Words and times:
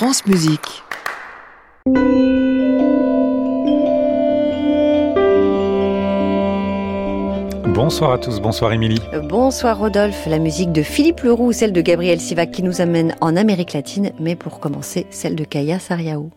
France 0.00 0.24
Musique. 0.24 0.82
Bonsoir 7.66 8.12
à 8.12 8.18
tous, 8.18 8.40
bonsoir 8.40 8.72
Émilie. 8.72 9.02
Bonsoir 9.28 9.78
Rodolphe, 9.78 10.24
la 10.24 10.38
musique 10.38 10.72
de 10.72 10.80
Philippe 10.80 11.20
Leroux 11.20 11.48
ou 11.48 11.52
celle 11.52 11.74
de 11.74 11.82
Gabriel 11.82 12.18
Sivac 12.18 12.50
qui 12.50 12.62
nous 12.62 12.80
amène 12.80 13.14
en 13.20 13.36
Amérique 13.36 13.74
latine, 13.74 14.12
mais 14.18 14.36
pour 14.36 14.58
commencer, 14.58 15.06
celle 15.10 15.36
de 15.36 15.44
Kaya 15.44 15.78
Sariao. 15.78 16.30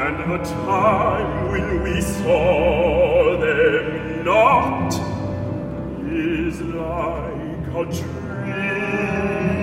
and 0.00 0.30
the 0.30 0.38
time 0.44 1.50
when 1.50 1.82
we 1.82 2.00
saw 2.00 3.36
them 3.36 4.24
not 4.24 4.94
is 6.08 6.60
like 6.60 7.66
a 7.74 7.84
dream. 7.84 9.57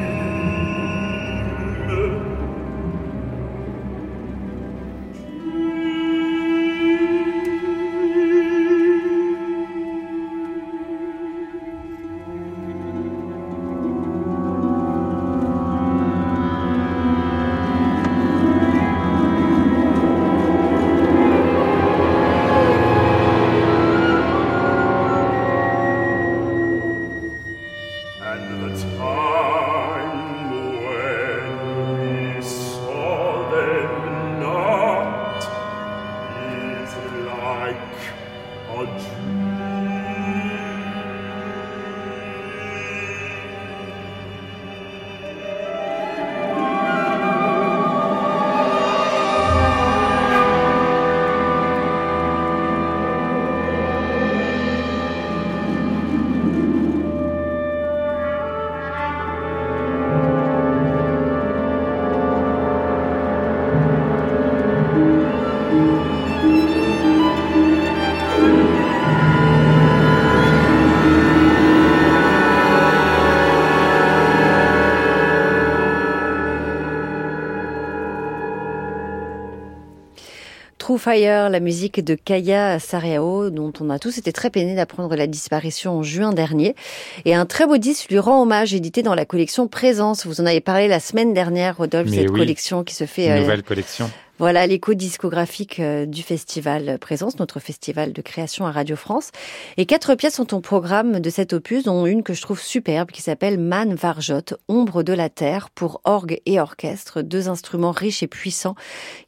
Fire, 80.97 81.49
la 81.49 81.59
musique 81.59 82.03
de 82.03 82.15
Kaya 82.15 82.79
Sariao, 82.79 83.49
dont 83.49 83.73
on 83.79 83.89
a 83.89 83.99
tous 83.99 84.17
été 84.17 84.31
très 84.31 84.49
peinés 84.49 84.75
d'apprendre 84.75 85.15
la 85.15 85.27
disparition 85.27 85.99
en 85.99 86.03
juin 86.03 86.33
dernier. 86.33 86.75
Et 87.25 87.35
un 87.35 87.45
très 87.45 87.65
beau 87.65 87.77
disque 87.77 88.09
lui 88.09 88.19
rend 88.19 88.41
hommage, 88.41 88.73
édité 88.73 89.03
dans 89.03 89.15
la 89.15 89.25
collection 89.25 89.67
Présence. 89.67 90.25
Vous 90.25 90.41
en 90.41 90.45
avez 90.45 90.61
parlé 90.61 90.87
la 90.87 90.99
semaine 90.99 91.33
dernière, 91.33 91.77
Rodolphe, 91.77 92.09
cette 92.09 92.31
collection 92.31 92.83
qui 92.83 92.95
se 92.95 93.05
fait... 93.05 93.31
Euh, 93.31 93.39
nouvelle 93.39 93.63
collection. 93.63 94.09
Voilà 94.37 94.67
l'écho 94.67 94.93
discographique 94.95 95.79
euh, 95.79 96.05
du 96.05 96.21
festival 96.21 96.99
Présence, 96.99 97.39
notre 97.39 97.61
festival 97.61 98.11
de 98.11 98.21
création 98.21 98.65
à 98.65 98.71
Radio 98.71 98.97
France. 98.97 99.31
Et 99.77 99.85
quatre 99.85 100.15
pièces 100.15 100.35
sont 100.35 100.53
au 100.53 100.59
programme 100.59 101.21
de 101.21 101.29
cet 101.29 101.53
opus, 101.53 101.83
dont 101.83 102.05
une 102.05 102.21
que 102.21 102.33
je 102.33 102.41
trouve 102.41 102.59
superbe 102.59 103.11
qui 103.11 103.21
s'appelle 103.21 103.57
Man 103.57 103.95
Varjot, 103.95 104.57
Ombre 104.67 105.03
de 105.03 105.13
la 105.13 105.29
Terre, 105.29 105.69
pour 105.69 106.01
orgue 106.03 106.41
et 106.45 106.59
orchestre, 106.59 107.21
deux 107.21 107.47
instruments 107.47 107.91
riches 107.91 108.23
et 108.23 108.27
puissants 108.27 108.75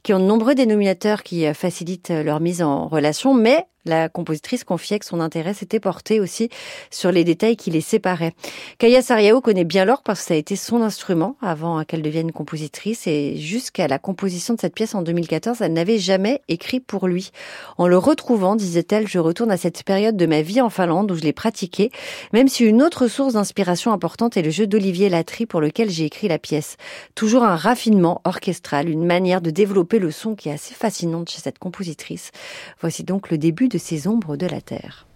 qui 0.03 0.13
ont 0.13 0.19
de 0.19 0.25
nombreux 0.25 0.55
dénominateurs 0.55 1.23
qui 1.23 1.45
euh, 1.45 1.53
facilitent 1.53 2.09
leur 2.09 2.41
mise 2.41 2.61
en 2.61 2.89
relation, 2.89 3.33
mais 3.33 3.65
la 3.87 4.09
compositrice 4.09 4.63
confiait 4.63 4.99
que 4.99 5.05
son 5.05 5.19
intérêt 5.19 5.53
s'était 5.53 5.79
porté 5.79 6.19
aussi 6.19 6.49
sur 6.91 7.11
les 7.11 7.23
détails 7.23 7.57
qui 7.57 7.71
les 7.71 7.81
séparaient. 7.81 8.33
Kaya 8.77 9.01
Sariao 9.01 9.41
connaît 9.41 9.63
bien 9.63 9.85
l'orgue 9.85 10.03
parce 10.03 10.21
que 10.21 10.27
ça 10.27 10.33
a 10.33 10.37
été 10.37 10.55
son 10.55 10.81
instrument 10.81 11.35
avant 11.41 11.83
qu'elle 11.83 12.01
devienne 12.01 12.31
compositrice 12.31 13.07
et 13.07 13.37
jusqu'à 13.37 13.87
la 13.87 13.99
composition 13.99 14.53
de 14.53 14.59
cette 14.59 14.75
pièce 14.75 14.95
en 14.95 15.01
2014, 15.01 15.61
elle 15.61 15.73
n'avait 15.73 15.97
jamais 15.97 16.41
écrit 16.47 16.79
pour 16.79 17.07
lui. 17.07 17.31
En 17.77 17.87
le 17.87 17.97
retrouvant, 17.97 18.55
disait-elle, 18.55 19.07
je 19.07 19.19
retourne 19.19 19.51
à 19.51 19.57
cette 19.57 19.83
période 19.83 20.17
de 20.17 20.25
ma 20.25 20.41
vie 20.41 20.61
en 20.61 20.69
Finlande 20.69 21.11
où 21.11 21.15
je 21.15 21.21
l'ai 21.21 21.33
pratiqué, 21.33 21.91
même 22.33 22.47
si 22.47 22.65
une 22.65 22.81
autre 22.81 23.07
source 23.07 23.33
d'inspiration 23.33 23.91
importante 23.91 24.37
est 24.37 24.41
le 24.41 24.49
jeu 24.49 24.67
d'Olivier 24.67 25.09
Latry 25.09 25.45
pour 25.45 25.61
lequel 25.61 25.89
j'ai 25.89 26.05
écrit 26.05 26.27
la 26.27 26.39
pièce. 26.39 26.77
Toujours 27.15 27.43
un 27.43 27.55
raffinement 27.55 28.21
orchestral, 28.23 28.89
une 28.89 29.05
manière 29.05 29.41
de 29.41 29.49
développer 29.49 29.99
le 29.99 30.11
son 30.11 30.35
qui 30.35 30.49
est 30.49 30.53
assez 30.53 30.73
fascinante 30.73 31.29
chez 31.29 31.39
cette 31.39 31.59
compositrice. 31.59 32.31
Voici 32.81 33.03
donc 33.03 33.29
le 33.29 33.37
début 33.37 33.67
de 33.67 33.76
ces 33.77 34.07
ombres 34.07 34.37
de 34.37 34.47
la 34.47 34.61
terre. 34.61 35.07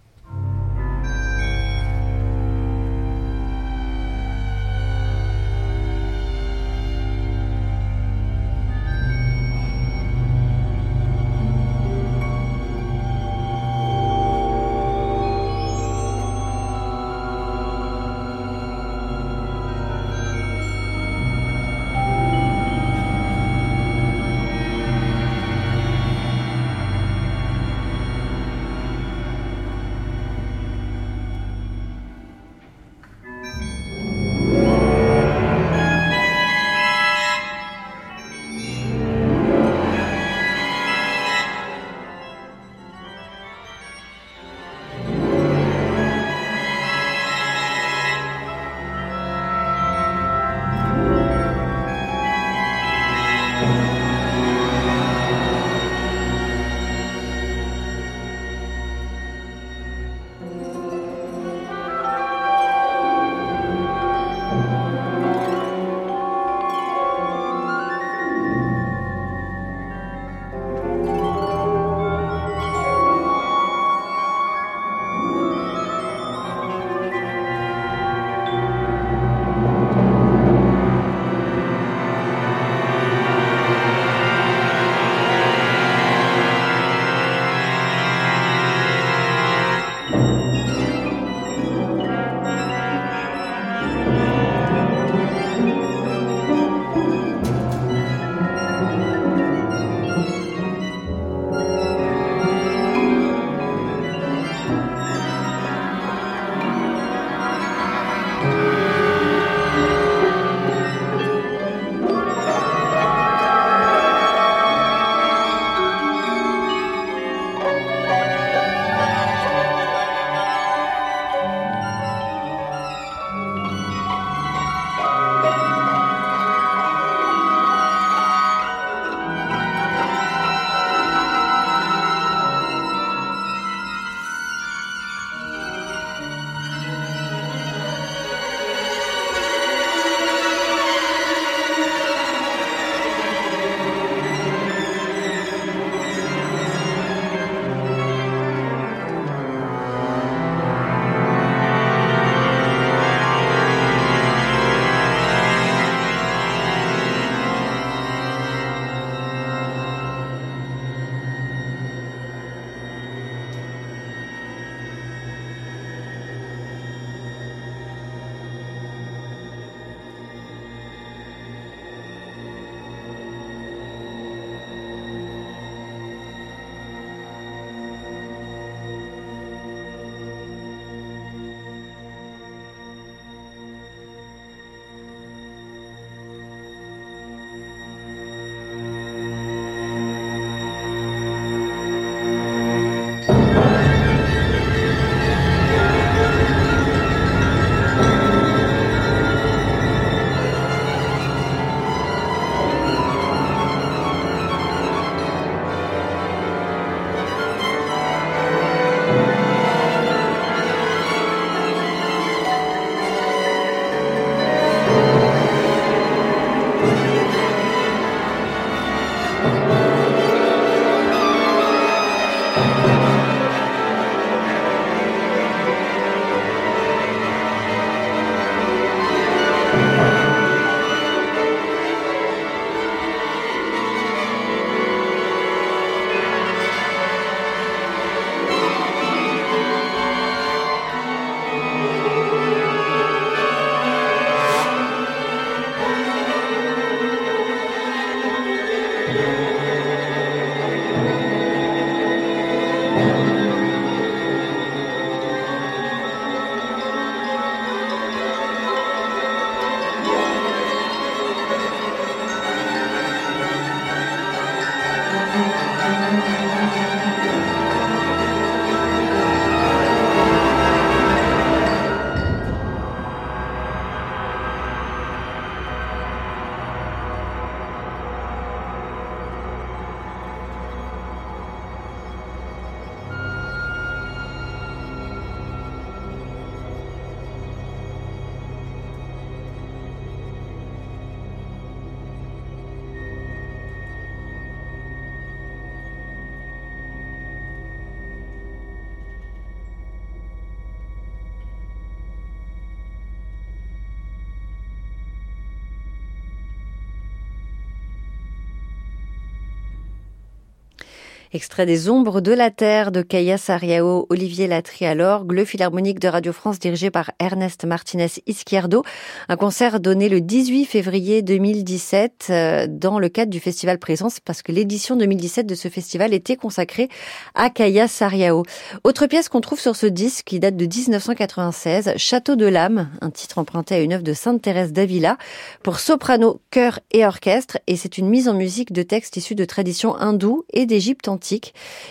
Extrait 311.33 311.65
des 311.65 311.87
Ombres 311.87 312.19
de 312.19 312.33
la 312.33 312.51
Terre 312.51 312.91
de 312.91 313.01
Kaya 313.01 313.37
Sariao, 313.37 314.05
Olivier 314.09 314.47
Latry 314.47 314.85
à 314.85 314.95
l'orgue, 314.95 315.31
le 315.31 315.45
Philharmonique 315.45 315.99
de 315.99 316.09
Radio 316.09 316.33
France 316.33 316.59
dirigé 316.59 316.91
par 316.91 317.11
Ernest 317.19 317.63
Martinez 317.63 318.09
Izquierdo. 318.27 318.83
Un 319.29 319.37
concert 319.37 319.79
donné 319.79 320.09
le 320.09 320.19
18 320.19 320.65
février 320.65 321.21
2017 321.21 322.27
euh, 322.29 322.67
dans 322.69 322.99
le 322.99 323.07
cadre 323.07 323.31
du 323.31 323.39
Festival 323.39 323.79
Présence 323.79 324.19
parce 324.19 324.41
que 324.41 324.51
l'édition 324.51 324.97
2017 324.97 325.47
de 325.47 325.55
ce 325.55 325.69
festival 325.69 326.13
était 326.13 326.35
consacrée 326.35 326.89
à 327.33 327.49
Kaya 327.49 327.87
Sariao. 327.87 328.43
Autre 328.83 329.07
pièce 329.07 329.29
qu'on 329.29 329.39
trouve 329.39 329.61
sur 329.61 329.77
ce 329.77 329.85
disque 329.85 330.25
qui 330.25 330.41
date 330.41 330.57
de 330.57 330.65
1996, 330.65 331.93
Château 331.95 332.35
de 332.35 332.45
l'âme, 332.45 332.89
un 332.99 333.09
titre 333.09 333.37
emprunté 333.37 333.75
à 333.75 333.79
une 333.79 333.93
œuvre 333.93 334.03
de 334.03 334.11
Sainte 334.11 334.41
Thérèse 334.41 334.73
d'Avila 334.73 335.17
pour 335.63 335.79
soprano, 335.79 336.41
chœur 336.51 336.81
et 336.91 337.05
orchestre 337.05 337.57
et 337.67 337.77
c'est 337.77 337.97
une 337.97 338.09
mise 338.09 338.27
en 338.27 338.33
musique 338.33 338.73
de 338.73 338.83
textes 338.83 339.15
issus 339.15 339.35
de 339.35 339.45
traditions 339.45 339.95
hindoues 339.95 340.43
et 340.51 340.65
d'Égypte 340.65 341.07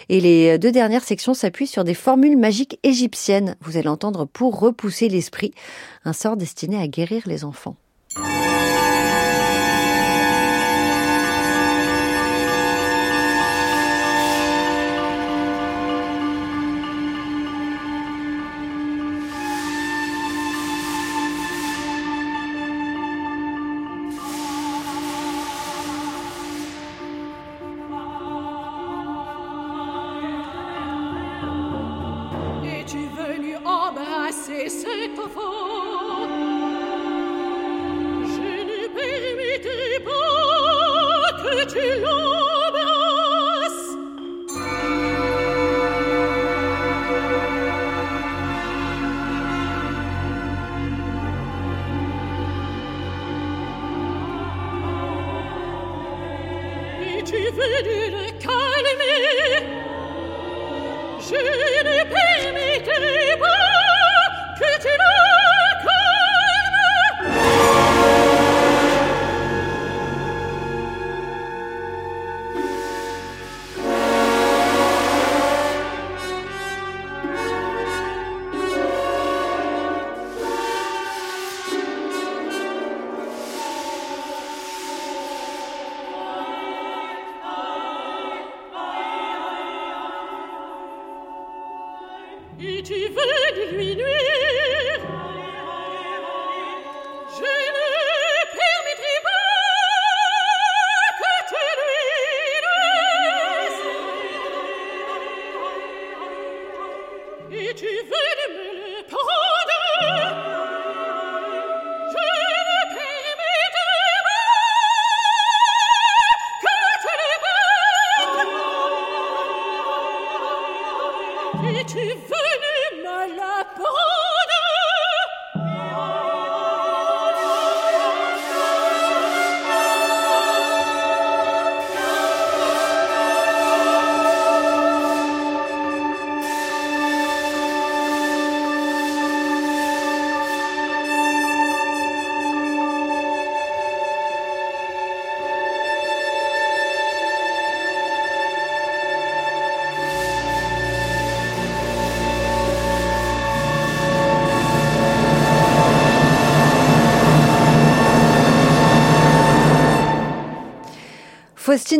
et 0.09 0.21
les 0.21 0.59
deux 0.59 0.73
dernières 0.73 1.05
sections 1.05 1.35
s'appuient 1.35 1.67
sur 1.67 1.85
des 1.85 1.95
formules 1.95 2.37
magiques 2.37 2.79
égyptiennes. 2.83 3.57
Vous 3.61 3.77
allez 3.77 3.89
entendre 3.89 4.25
pour 4.25 4.59
repousser 4.59 5.09
l'esprit, 5.09 5.53
un 6.05 6.13
sort 6.13 6.37
destiné 6.37 6.81
à 6.81 6.89
guérir 6.89 7.23
les 7.27 7.45
enfants. 7.45 7.77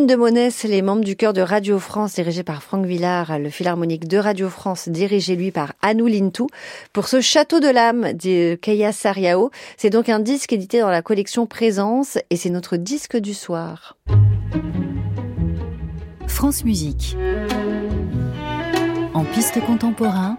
De 0.07 0.15
Monès, 0.15 0.63
les 0.63 0.81
membres 0.81 1.03
du 1.03 1.15
chœur 1.15 1.31
de 1.31 1.41
Radio 1.41 1.77
France, 1.77 2.15
dirigé 2.15 2.41
par 2.41 2.63
Franck 2.63 2.85
Villard, 2.87 3.37
le 3.37 3.51
Philharmonique 3.51 4.07
de 4.07 4.17
Radio 4.17 4.49
France, 4.49 4.89
dirigé 4.89 5.35
lui 5.35 5.51
par 5.51 5.73
Anou 5.83 6.07
Lintou, 6.07 6.47
pour 6.91 7.07
ce 7.07 7.21
Château 7.21 7.59
de 7.59 7.67
l'âme 7.67 8.13
de 8.13 8.55
Kaya 8.55 8.93
Sariao. 8.93 9.51
C'est 9.77 9.91
donc 9.91 10.09
un 10.09 10.19
disque 10.19 10.53
édité 10.53 10.79
dans 10.79 10.89
la 10.89 11.03
collection 11.03 11.45
Présence 11.45 12.17
et 12.31 12.35
c'est 12.35 12.49
notre 12.49 12.77
disque 12.77 13.15
du 13.17 13.35
soir. 13.35 13.97
France 16.25 16.63
Musique. 16.63 17.15
En 19.13 19.23
piste 19.23 19.63
contemporain, 19.65 20.37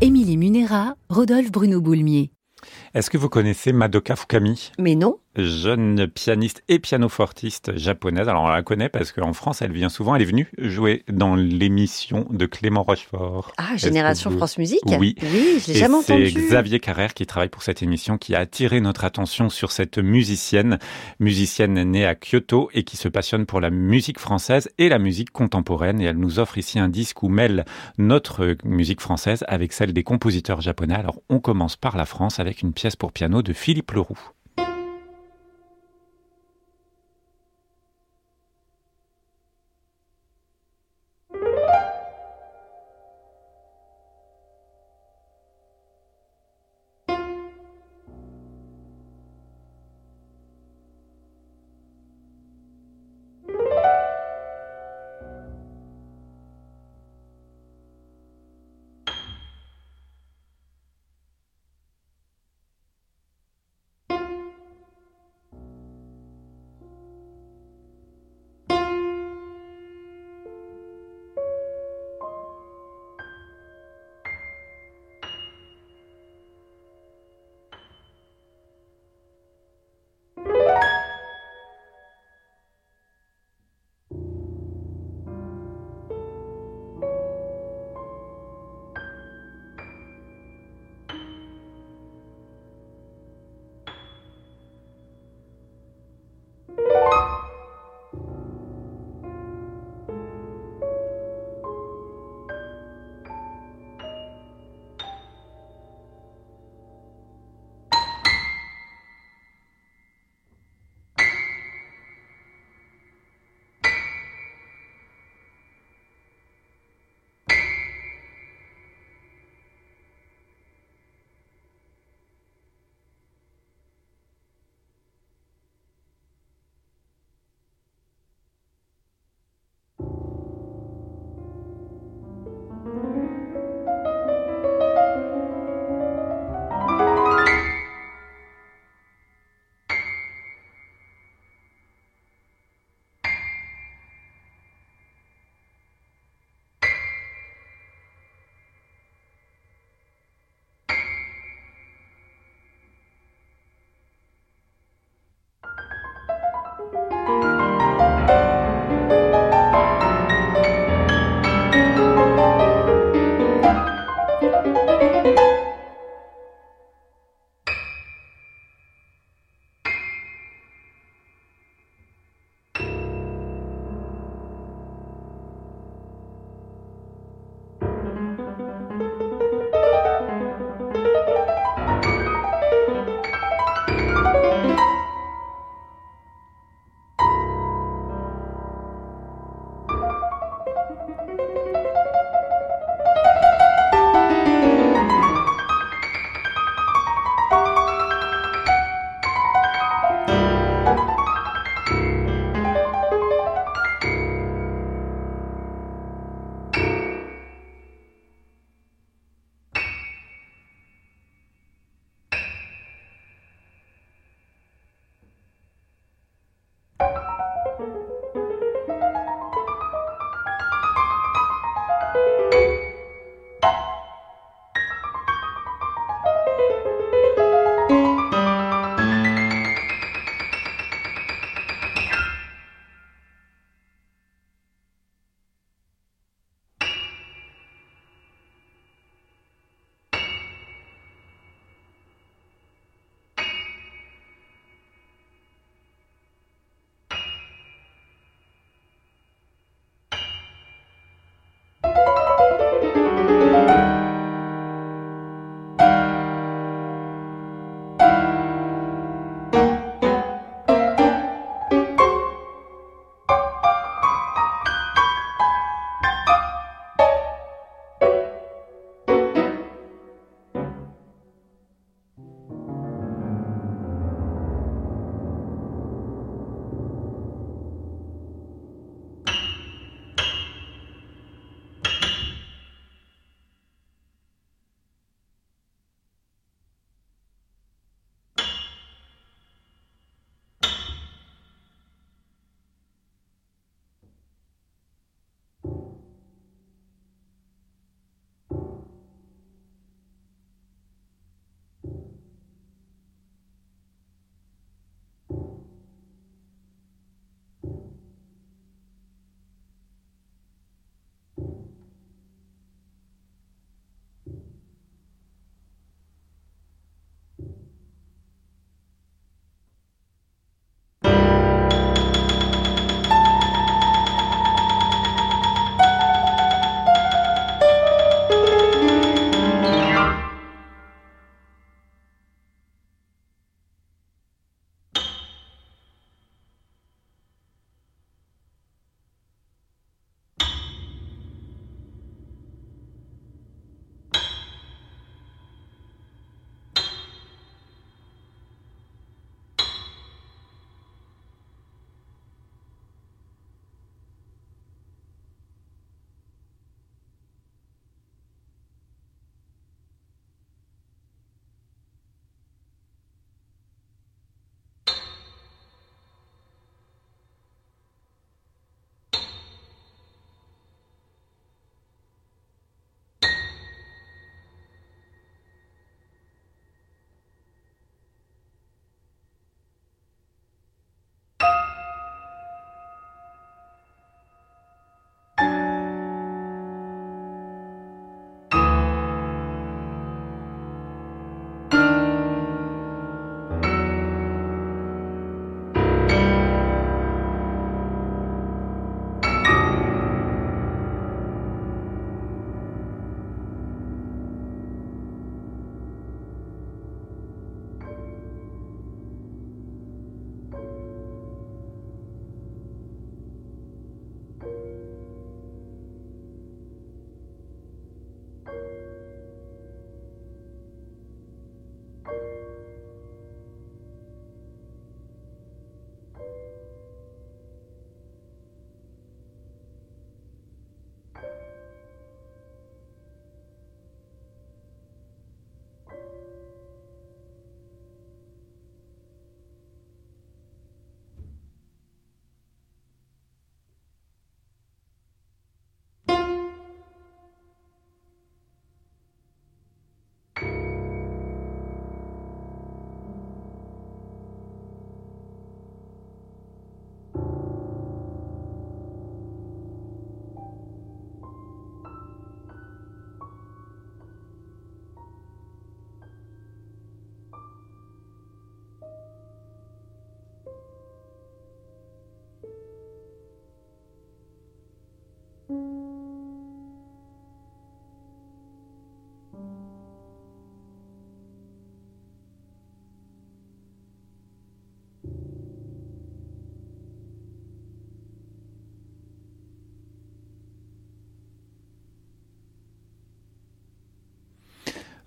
Émilie 0.00 0.36
Munera, 0.36 0.96
Rodolphe 1.08 1.52
Bruno 1.52 1.80
Boulmier. 1.80 2.32
Est-ce 2.94 3.10
que 3.10 3.18
vous 3.18 3.28
connaissez 3.28 3.72
Madoka 3.72 4.16
Fukami? 4.16 4.72
Mais 4.78 4.94
non 4.94 5.18
jeune 5.38 6.08
pianiste 6.08 6.62
et 6.68 6.78
pianofortiste 6.78 7.76
japonaise. 7.76 8.28
Alors 8.28 8.42
on 8.42 8.48
la 8.48 8.62
connaît 8.62 8.88
parce 8.88 9.12
qu'en 9.12 9.32
France, 9.32 9.62
elle 9.62 9.72
vient 9.72 9.88
souvent. 9.88 10.14
Elle 10.14 10.22
est 10.22 10.26
venue 10.26 10.48
jouer 10.58 11.04
dans 11.08 11.36
l'émission 11.36 12.26
de 12.30 12.46
Clément 12.46 12.82
Rochefort. 12.82 13.52
Ah, 13.56 13.76
Génération 13.76 14.30
France 14.30 14.58
Musique? 14.58 14.82
Oui. 14.86 15.14
Oui, 15.22 15.62
je 15.64 15.72
l'ai 15.72 15.78
jamais 15.78 15.94
entendu. 15.94 16.30
C'est 16.30 16.40
Xavier 16.40 16.80
Carrère 16.80 17.14
qui 17.14 17.26
travaille 17.26 17.48
pour 17.48 17.62
cette 17.62 17.82
émission 17.82 18.18
qui 18.18 18.34
a 18.34 18.40
attiré 18.40 18.80
notre 18.80 19.04
attention 19.04 19.48
sur 19.48 19.70
cette 19.70 19.98
musicienne, 19.98 20.78
musicienne 21.20 21.82
née 21.82 22.06
à 22.06 22.14
Kyoto 22.14 22.70
et 22.74 22.82
qui 22.82 22.96
se 22.96 23.08
passionne 23.08 23.46
pour 23.46 23.60
la 23.60 23.70
musique 23.70 24.18
française 24.18 24.70
et 24.78 24.88
la 24.88 24.98
musique 24.98 25.30
contemporaine. 25.30 26.00
Et 26.00 26.04
elle 26.04 26.18
nous 26.18 26.38
offre 26.38 26.58
ici 26.58 26.78
un 26.78 26.88
disque 26.88 27.22
où 27.22 27.28
mêle 27.28 27.64
notre 27.96 28.56
musique 28.64 29.00
française 29.00 29.44
avec 29.46 29.72
celle 29.72 29.92
des 29.92 30.02
compositeurs 30.02 30.60
japonais. 30.60 30.94
Alors 30.94 31.20
on 31.28 31.38
commence 31.38 31.76
par 31.76 31.96
la 31.96 32.06
France 32.06 32.40
avec 32.40 32.62
une 32.62 32.72
pièce 32.72 32.87
pour 32.96 33.12
piano 33.12 33.42
de 33.42 33.52
Philippe 33.52 33.92
Leroux. 33.92 34.18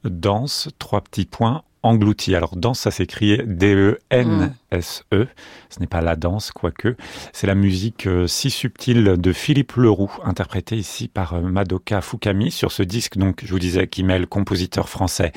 danse, 0.04 0.70
trois 0.80 1.02
petits 1.02 1.26
points, 1.26 1.64
englouti. 1.84 2.36
Alors 2.36 2.56
danse, 2.56 2.80
ça 2.80 2.92
s'écrit 2.92 3.40
D-E-N-S-E. 3.46 5.16
E. 5.16 5.28
Ce 5.70 5.80
n'est 5.80 5.88
pas 5.88 6.02
la 6.02 6.16
danse, 6.16 6.52
quoique. 6.52 6.96
C'est 7.34 7.48
la 7.48 7.56
musique 7.56 8.08
euh, 8.08 8.28
si 8.28 8.50
subtile 8.50 9.16
de 9.18 9.34
Philippe 9.34 9.74
Leroux, 9.74 10.12
interprétée 10.24 10.78
ici 10.78 11.08
par 11.08 11.34
euh, 11.34 11.42
Madoka 11.42 12.02
Fukami 12.02 12.52
sur 12.52 12.72
ce 12.72 12.84
disque, 12.84 13.18
donc, 13.18 13.42
je 13.44 13.52
vous 13.52 13.60
disais, 13.60 13.88
qui 13.88 14.04
mêle 14.04 14.28
compositeur 14.28 14.90
français 14.90 15.32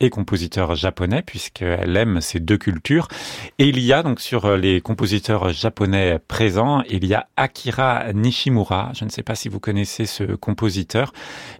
et 0.00 0.10
compositeur 0.10 0.76
japonais 0.76 1.22
puisqu'elle 1.22 1.96
aime 1.96 2.20
ces 2.20 2.38
deux 2.38 2.56
cultures. 2.56 3.08
Et 3.58 3.68
il 3.68 3.80
y 3.80 3.92
a 3.92 4.04
donc 4.04 4.20
sur 4.20 4.44
euh, 4.44 4.56
les 4.56 4.80
compositeurs 4.80 5.48
japonais 5.48 6.20
présents, 6.28 6.82
il 6.88 7.04
y 7.04 7.14
a 7.14 7.26
Akira 7.36 8.12
Nishimura. 8.12 8.92
Je 8.94 9.04
ne 9.04 9.10
sais 9.10 9.24
pas 9.24 9.34
si 9.34 9.48
vous 9.48 9.58
connaissez 9.58 10.06
ce 10.06 10.22
compositeur, 10.22 11.12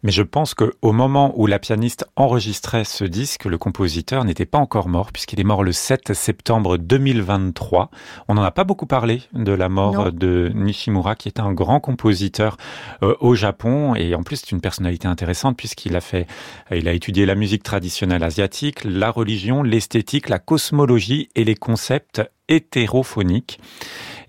mais 0.05 0.13
je 0.13 0.23
pense 0.23 0.55
qu'au 0.55 0.93
moment 0.93 1.33
où 1.37 1.47
la 1.47 1.59
pianiste 1.59 2.07
enregistrait 2.15 2.85
ce 2.85 3.05
disque, 3.05 3.45
le 3.45 3.59
compositeur 3.59 4.25
n'était 4.25 4.47
pas 4.47 4.59
encore 4.59 4.89
mort 4.89 5.11
puisqu'il 5.11 5.41
est 5.41 5.45
mort 5.45 5.65
le 5.65 5.73
7 5.73 6.13
septembre 6.13 6.77
2023. 6.79 7.91
On 8.29 8.35
n'en 8.35 8.43
a 8.45 8.53
pas 8.53 8.65
beaucoup 8.65 8.87
parlé 8.87 9.23
de 9.33 9.53
la 9.53 9.69
mort 9.69 9.95
Non. 9.95 10.11
de 10.13 10.53
Nishimura 10.55 11.17
qui 11.17 11.29
est 11.29 11.41
un 11.41 11.53
grand 11.53 11.81
compositeur 11.81 12.57
euh, 13.03 13.17
au 13.19 13.35
Japon 13.35 13.97
et 13.97 14.15
en 14.15 14.23
plus 14.23 14.37
c'est 14.37 14.53
une 14.53 14.61
personnalité 14.61 15.09
intéressante 15.09 15.57
puisqu'il 15.57 15.97
a 15.97 16.01
fait, 16.01 16.29
il 16.71 16.87
a 16.87 16.93
étudié 16.93 17.27
la 17.27 17.35
musique 17.35 17.65
traditionnelle 17.65 18.23
asiatique, 18.29 18.85
la 18.85 19.11
religion, 19.11 19.63
l'esthétique, 19.63 20.29
la 20.29 20.39
cosmologie 20.39 21.29
et 21.35 21.45
les 21.45 21.57
concepts 21.57 22.23
hétérophoniques. 22.49 23.61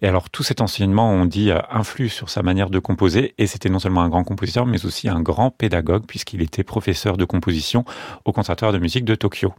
Et 0.02 0.08
alors 0.08 0.30
tout 0.30 0.44
cet 0.44 0.62
enseignement, 0.62 1.12
on 1.12 1.26
dit, 1.26 1.52
euh, 1.52 1.60
influe 1.70 2.10
sur 2.10 2.30
sa 2.30 2.42
manière 2.42 2.70
de 2.70 2.80
composer 2.80 3.36
et 3.38 3.48
c'était 3.48 3.70
non 3.70 3.80
seulement 3.80 4.02
un 4.02 4.10
grand 4.10 4.24
compositeur 4.24 4.66
mais 4.66 4.86
aussi 4.86 5.10
un 5.10 5.22
grand 5.22 5.52
pédagogue 5.52 6.06
puisqu'il 6.06 6.42
était 6.42 6.64
professeur 6.64 7.18
de 7.18 7.26
composition 7.26 7.86
au 8.26 8.32
Conservatoire 8.32 8.74
de 8.74 8.80
musique 8.80 9.06
de 9.06 9.16
Tokyo. 9.16 9.54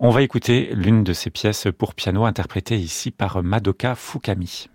On 0.00 0.10
va 0.10 0.22
écouter 0.22 0.70
l'une 0.74 1.04
de 1.04 1.12
ses 1.12 1.30
pièces 1.30 1.66
pour 1.76 1.94
piano 1.94 2.24
interprétée 2.24 2.76
ici 2.76 3.10
par 3.10 3.42
Madoka 3.42 3.94
Fukami. 3.94 4.71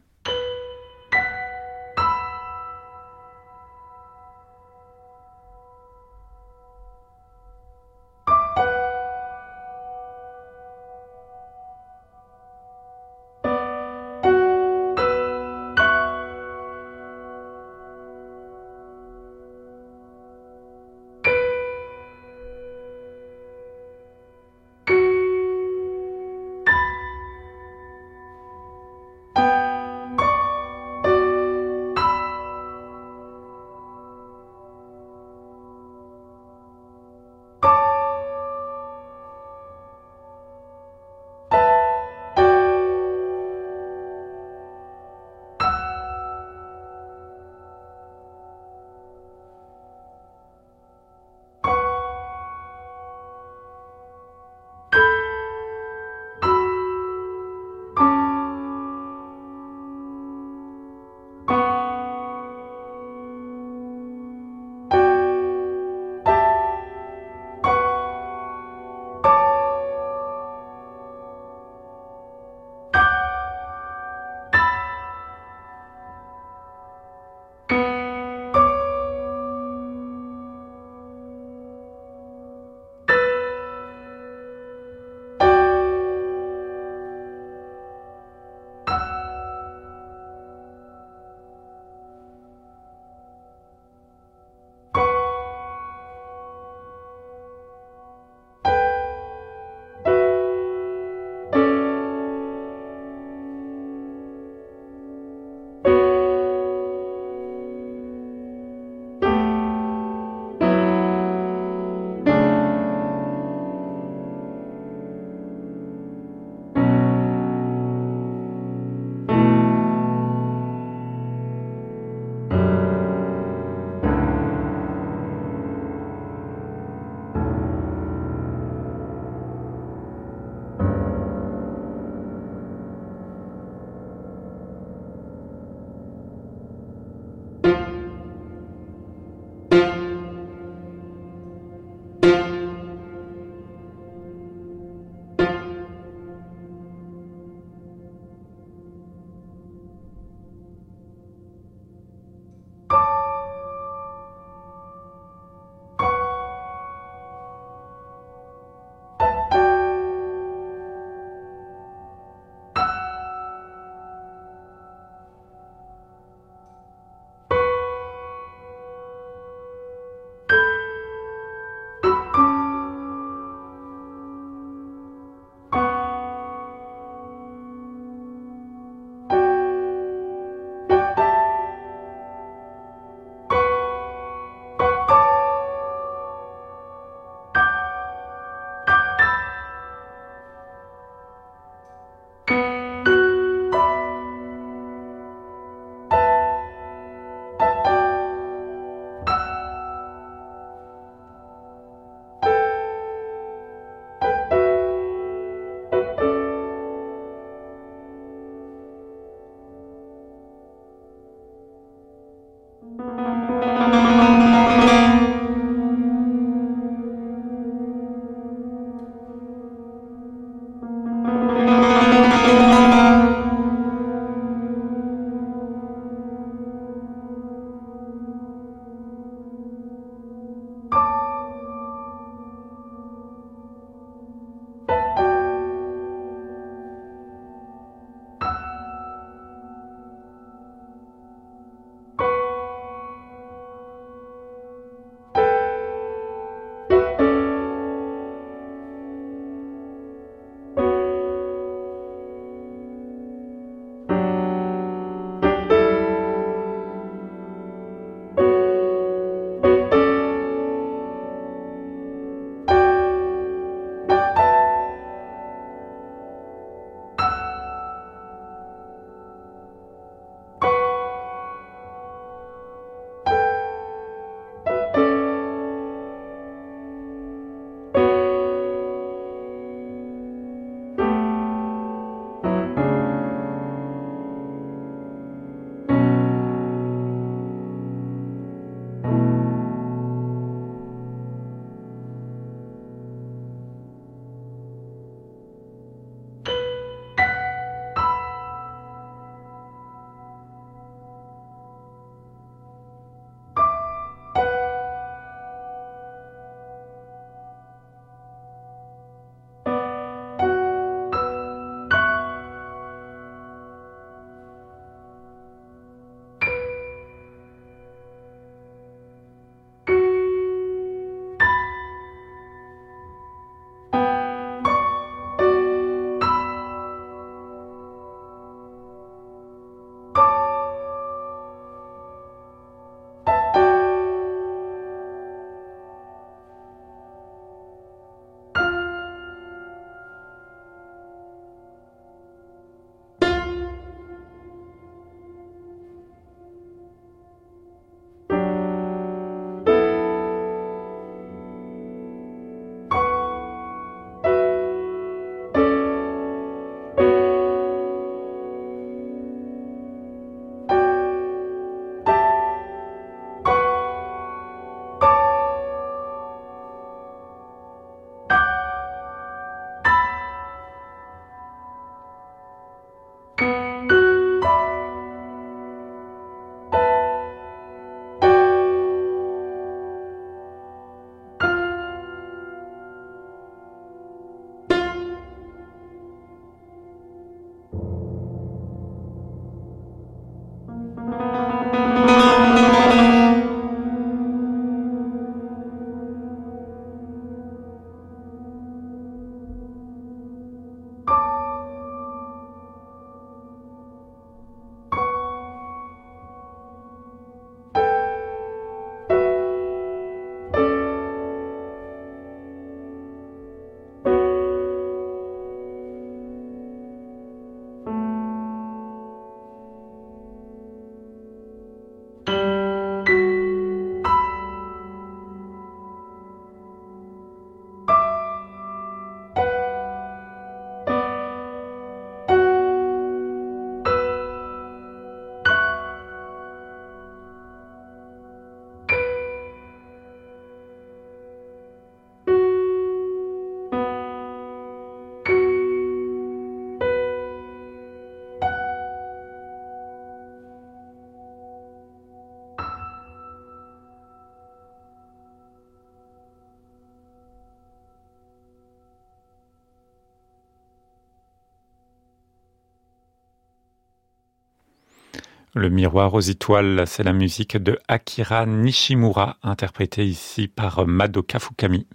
Le 465.57 465.69
miroir 465.69 466.13
aux 466.13 466.19
étoiles, 466.19 466.83
c'est 466.85 467.01
la 467.01 467.13
musique 467.13 467.57
de 467.57 467.79
Akira 467.87 468.45
Nishimura, 468.45 469.37
interprétée 469.41 470.05
ici 470.05 470.47
par 470.47 470.85
Madoka 470.85 471.39
Fukami. 471.39 471.87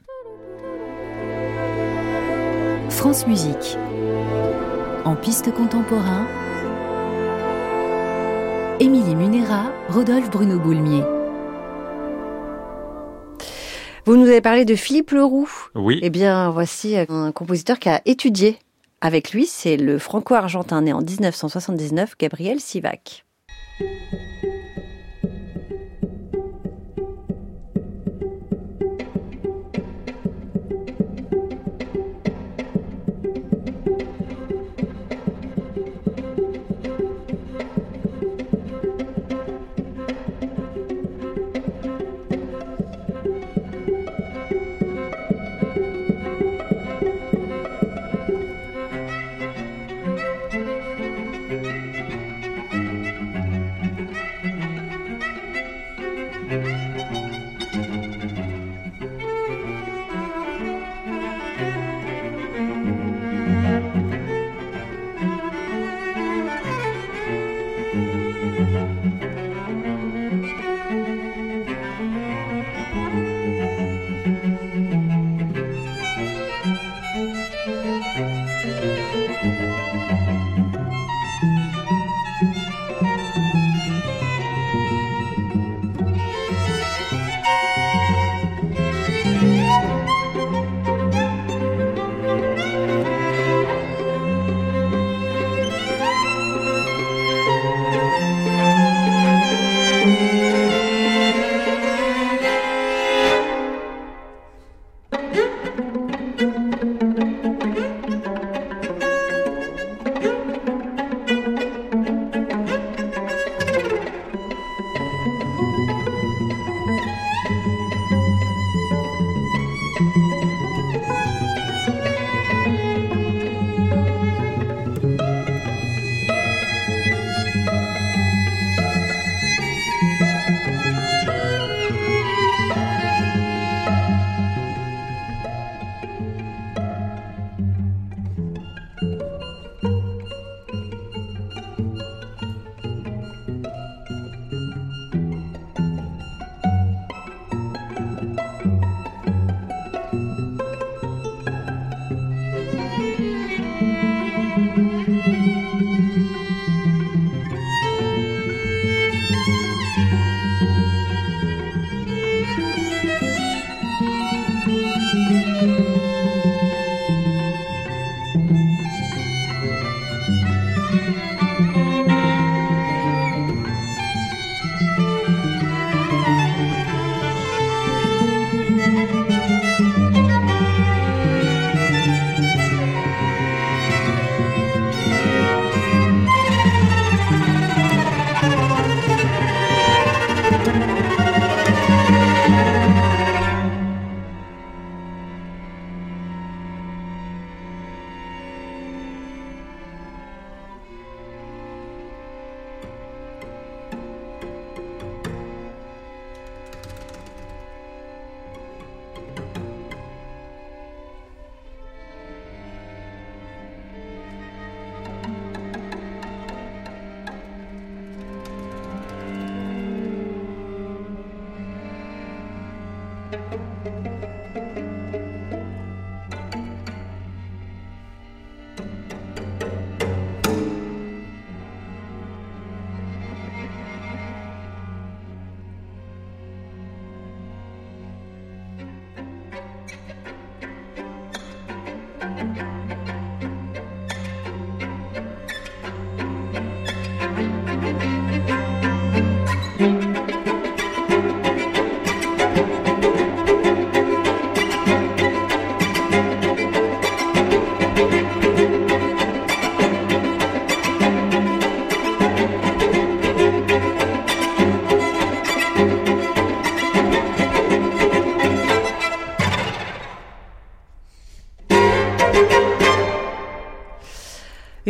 France 2.90 3.24
Musique. 3.28 3.78
En 5.04 5.14
piste 5.14 5.52
contemporain, 5.54 6.26
Émilie 8.80 9.14
Munera, 9.14 9.70
Rodolphe 9.88 10.30
Bruno 10.32 10.58
Boulmier. 10.58 11.04
Vous 14.06 14.16
nous 14.16 14.26
avez 14.26 14.40
parlé 14.40 14.64
de 14.64 14.74
Philippe 14.74 15.12
Leroux. 15.12 15.48
Oui. 15.76 16.00
Eh 16.02 16.10
bien, 16.10 16.50
voici 16.50 16.96
un 16.96 17.30
compositeur 17.30 17.78
qui 17.78 17.88
a 17.88 18.02
étudié 18.06 18.58
avec 19.00 19.30
lui. 19.30 19.46
C'est 19.46 19.76
le 19.76 20.00
franco-argentin 20.00 20.80
né 20.80 20.92
en 20.92 21.00
1979, 21.00 22.16
Gabriel 22.18 22.58
Sivac. 22.58 23.24
thank 23.78 24.12
you 24.12 24.21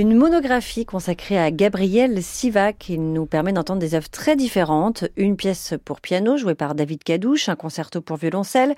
Une 0.03 0.17
monographie 0.17 0.85
consacrée 0.85 1.39
à 1.39 1.53
Gabriel 1.53 2.25
Siva 2.25 2.73
qui 2.73 2.99
nous 2.99 3.25
permet 3.25 3.53
d'entendre 3.53 3.79
des 3.79 3.95
œuvres 3.95 4.11
très 4.11 4.35
différentes. 4.35 5.05
Une 5.17 5.37
pièce 5.37 5.75
pour 5.85 6.01
piano 6.01 6.37
jouée 6.37 6.57
par 6.57 6.75
David 6.75 7.05
Cadouche, 7.05 7.49
un 7.49 7.55
concerto 7.55 8.01
pour 8.01 8.17
violoncelle, 8.17 8.75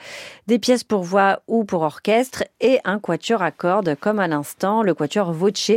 des 0.48 0.58
pièces 0.58 0.84
pour 0.84 1.02
voix 1.02 1.40
ou 1.48 1.64
pour 1.64 1.80
orchestre 1.80 2.44
et 2.60 2.78
un 2.84 2.98
quatuor 2.98 3.40
à 3.40 3.52
cordes 3.52 3.96
comme 3.98 4.18
à 4.18 4.28
l'instant 4.28 4.82
le 4.82 4.92
quatuor 4.92 5.32
Voce 5.32 5.70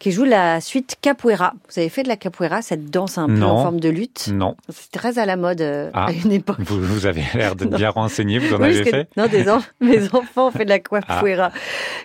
qui 0.00 0.10
joue 0.10 0.24
la 0.24 0.60
suite 0.60 0.96
capoeira. 1.00 1.52
Vous 1.70 1.78
avez 1.78 1.90
fait 1.90 2.02
de 2.02 2.08
la 2.08 2.16
capoeira, 2.16 2.60
cette 2.60 2.90
danse 2.90 3.18
un 3.18 3.28
peu 3.28 3.44
en 3.44 3.62
forme 3.62 3.78
de 3.78 3.90
lutte? 3.90 4.26
Non. 4.32 4.56
C'est 4.68 4.90
très 4.90 5.20
à 5.20 5.26
la 5.26 5.36
mode 5.36 5.60
euh, 5.60 5.90
ah, 5.94 6.06
à 6.06 6.12
une 6.12 6.32
époque. 6.32 6.58
Vous, 6.58 6.80
vous 6.80 7.06
avez 7.06 7.22
l'air 7.34 7.54
de 7.54 7.66
bien 7.76 7.90
renseigné, 7.90 8.40
vous 8.40 8.52
en 8.52 8.60
avez 8.60 8.82
fait? 8.82 9.08
Non, 9.16 9.28
des 9.28 9.44
mes 9.80 10.12
enfants 10.12 10.48
ont 10.48 10.50
fait 10.50 10.64
de 10.64 10.70
la 10.70 10.80
capoeira. 10.80 11.52
Ah. 11.54 11.58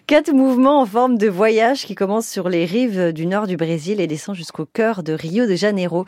Quatre 0.06 0.32
mouvements 0.32 0.82
en 0.82 0.86
forme 0.86 1.18
de 1.18 1.28
voyage 1.28 1.88
qui 1.88 1.96
commencent 1.96 2.30
sur 2.30 2.50
les 2.50 2.68
du 2.88 3.26
nord 3.26 3.48
du 3.48 3.58
Brésil 3.58 4.00
et 4.02 4.08
descend 4.08 4.36
jusqu'au 4.36 4.66
cœur 4.66 5.04
de 5.04 5.14
Rio 5.14 5.46
de 5.46 5.56
Janeiro. 5.56 6.06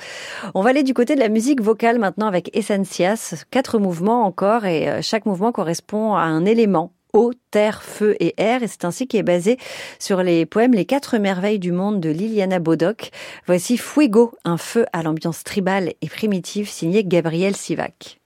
On 0.53 0.61
va 0.61 0.71
aller 0.71 0.83
du 0.83 0.93
côté 0.93 1.15
de 1.15 1.19
la 1.19 1.29
musique 1.29 1.61
vocale 1.61 1.99
maintenant 1.99 2.27
avec 2.27 2.55
Essencias. 2.55 3.45
Quatre 3.51 3.79
mouvements 3.79 4.25
encore 4.25 4.65
et 4.65 4.89
euh, 4.89 5.01
chaque 5.01 5.25
mouvement 5.25 5.51
correspond 5.51 6.15
à 6.15 6.23
un 6.23 6.45
élément 6.45 6.91
eau, 7.13 7.31
terre, 7.51 7.81
feu 7.81 8.15
et 8.19 8.33
air. 8.37 8.63
Et 8.63 8.67
c'est 8.67 8.85
ainsi 8.85 9.07
qu'est 9.07 9.23
basé 9.23 9.57
sur 9.99 10.21
les 10.21 10.45
poèmes 10.45 10.73
Les 10.73 10.85
quatre 10.85 11.17
merveilles 11.17 11.59
du 11.59 11.71
monde 11.71 11.99
de 12.01 12.09
Liliana 12.09 12.59
Bodoc. 12.59 13.11
Voici 13.47 13.77
Fuego, 13.77 14.33
un 14.43 14.57
feu 14.57 14.85
à 14.93 15.01
l'ambiance 15.03 15.43
tribale 15.43 15.93
et 16.01 16.09
primitive 16.09 16.69
signé 16.69 17.03
Gabriel 17.03 17.55
Sivac. 17.55 18.19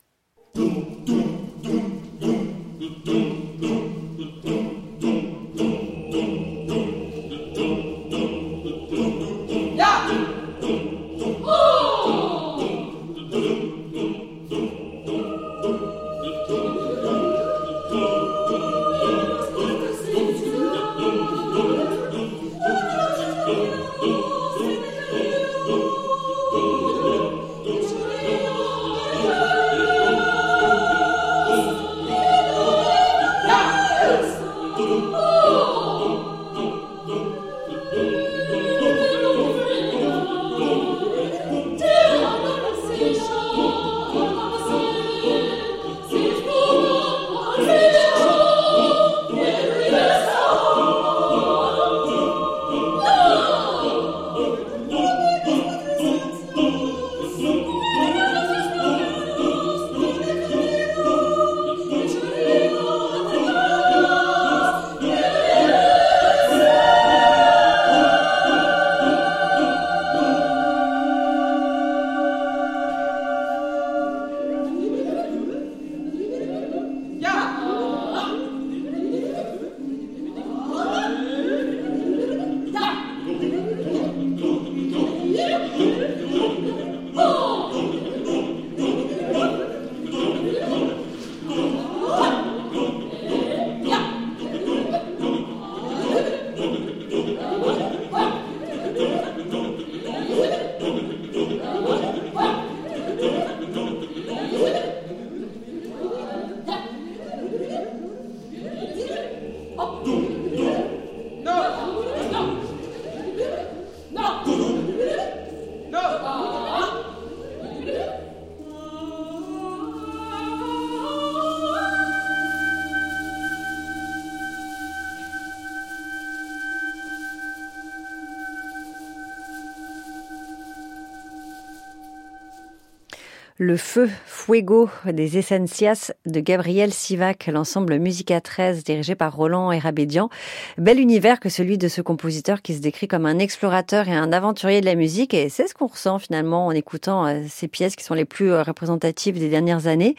Le 133.62 133.76
feu 133.76 134.10
Fuego 134.26 134.89
des 135.05 135.38
Essencias 135.38 136.14
de 136.26 136.39
Gabriel 136.39 136.93
Sivac, 136.93 137.47
l'ensemble 137.47 137.99
Musica 137.99 138.39
13 138.39 138.86
dirigé 138.86 139.16
par 139.16 139.36
Roland 139.36 139.74
Erabédian. 139.74 140.30
Bel 140.78 140.97
univers 140.97 141.41
que 141.41 141.49
celui 141.49 141.78
de 141.78 141.89
ce 141.89 141.99
compositeur 141.99 142.62
qui 142.62 142.74
se 142.74 142.80
décrit 142.80 143.10
comme 143.10 143.26
un 143.26 143.38
explorateur 143.38 144.07
et 144.07 144.14
un 144.14 144.32
aventurier 144.32 144.80
de 144.80 144.86
la 144.86 144.95
musique 144.95 145.34
et 145.34 145.49
c'est 145.49 145.68
ce 145.68 145.74
qu'on 145.74 145.88
ressent 145.88 146.20
finalement 146.20 146.68
en 146.68 146.72
écoutant 146.72 147.28
euh, 147.28 147.41
ces 147.49 147.68
pièces 147.68 147.97
qui 147.97 148.05
sont 148.05 148.14
les 148.14 148.24
plus 148.24 148.49
euh, 148.49 148.64
représentatives 148.64 149.38
des 149.38 149.49
dernières 149.49 149.88
années. 149.88 150.16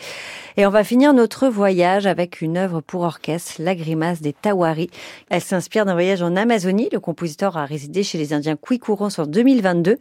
Et 0.59 0.67
on 0.67 0.71
va 0.71 0.85
finir 0.85 1.15
notre 1.15 1.49
voyage 1.49 2.07
avec 2.07 2.43
une 2.43 2.59
œuvre 2.59 2.83
pour 2.83 3.01
orchestre, 3.01 3.55
La 3.59 3.75
Grimace 3.75 4.21
des 4.21 4.35
Tawari. 4.35 4.91
Elle 5.31 5.41
s'inspire 5.41 5.87
d'un 5.87 5.95
voyage 5.95 6.21
en 6.21 6.37
Amazonie. 6.37 6.91
Le 6.93 7.01
compositeur 7.01 7.57
a 7.57 7.65
résidé 7.65 8.03
chez 8.03 8.19
les 8.19 8.35
Indiens 8.35 8.57
Kwikouros 8.57 9.19
en 9.19 9.25
2022 9.25 9.97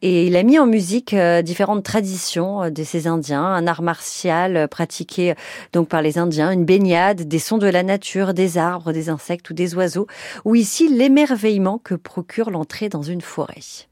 et 0.00 0.26
il 0.26 0.34
a 0.36 0.42
mis 0.42 0.58
en 0.58 0.64
musique 0.64 1.12
euh, 1.12 1.42
différentes 1.42 1.84
traditions 1.84 2.70
de 2.78 2.84
ces 2.84 3.06
Indiens, 3.06 3.44
un 3.44 3.66
art 3.66 3.82
martial 3.82 4.68
pratiqué 4.68 5.34
donc 5.72 5.88
par 5.88 6.00
les 6.00 6.18
Indiens, 6.18 6.52
une 6.52 6.64
baignade, 6.64 7.22
des 7.22 7.38
sons 7.38 7.58
de 7.58 7.66
la 7.66 7.82
nature, 7.82 8.34
des 8.34 8.56
arbres, 8.56 8.92
des 8.92 9.08
insectes 9.08 9.50
ou 9.50 9.54
des 9.54 9.74
oiseaux, 9.74 10.06
ou 10.44 10.54
ici 10.54 10.88
l'émerveillement 10.88 11.78
que 11.78 11.94
procure 11.94 12.50
l'entrée 12.50 12.88
dans 12.88 13.02
une 13.02 13.20
forêt. 13.20 13.88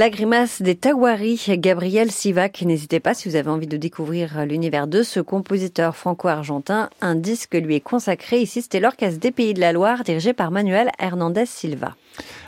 La 0.00 0.08
grimace 0.08 0.62
des 0.62 0.76
Tawari, 0.76 1.38
Gabriel 1.58 2.10
Sivac. 2.10 2.62
N'hésitez 2.62 3.00
pas 3.00 3.12
si 3.12 3.28
vous 3.28 3.36
avez 3.36 3.50
envie 3.50 3.66
de 3.66 3.76
découvrir 3.76 4.46
l'univers 4.46 4.86
de 4.86 5.02
ce 5.02 5.20
compositeur 5.20 5.94
franco-argentin. 5.94 6.88
Un 7.02 7.14
disque 7.14 7.52
lui 7.52 7.74
est 7.74 7.80
consacré. 7.80 8.40
Ici, 8.40 8.62
c'était 8.62 8.80
l'Orchestre 8.80 9.20
des 9.20 9.30
Pays 9.30 9.52
de 9.52 9.60
la 9.60 9.72
Loire, 9.72 10.02
dirigé 10.02 10.32
par 10.32 10.52
Manuel 10.52 10.90
Hernandez 10.98 11.44
Silva. 11.44 11.96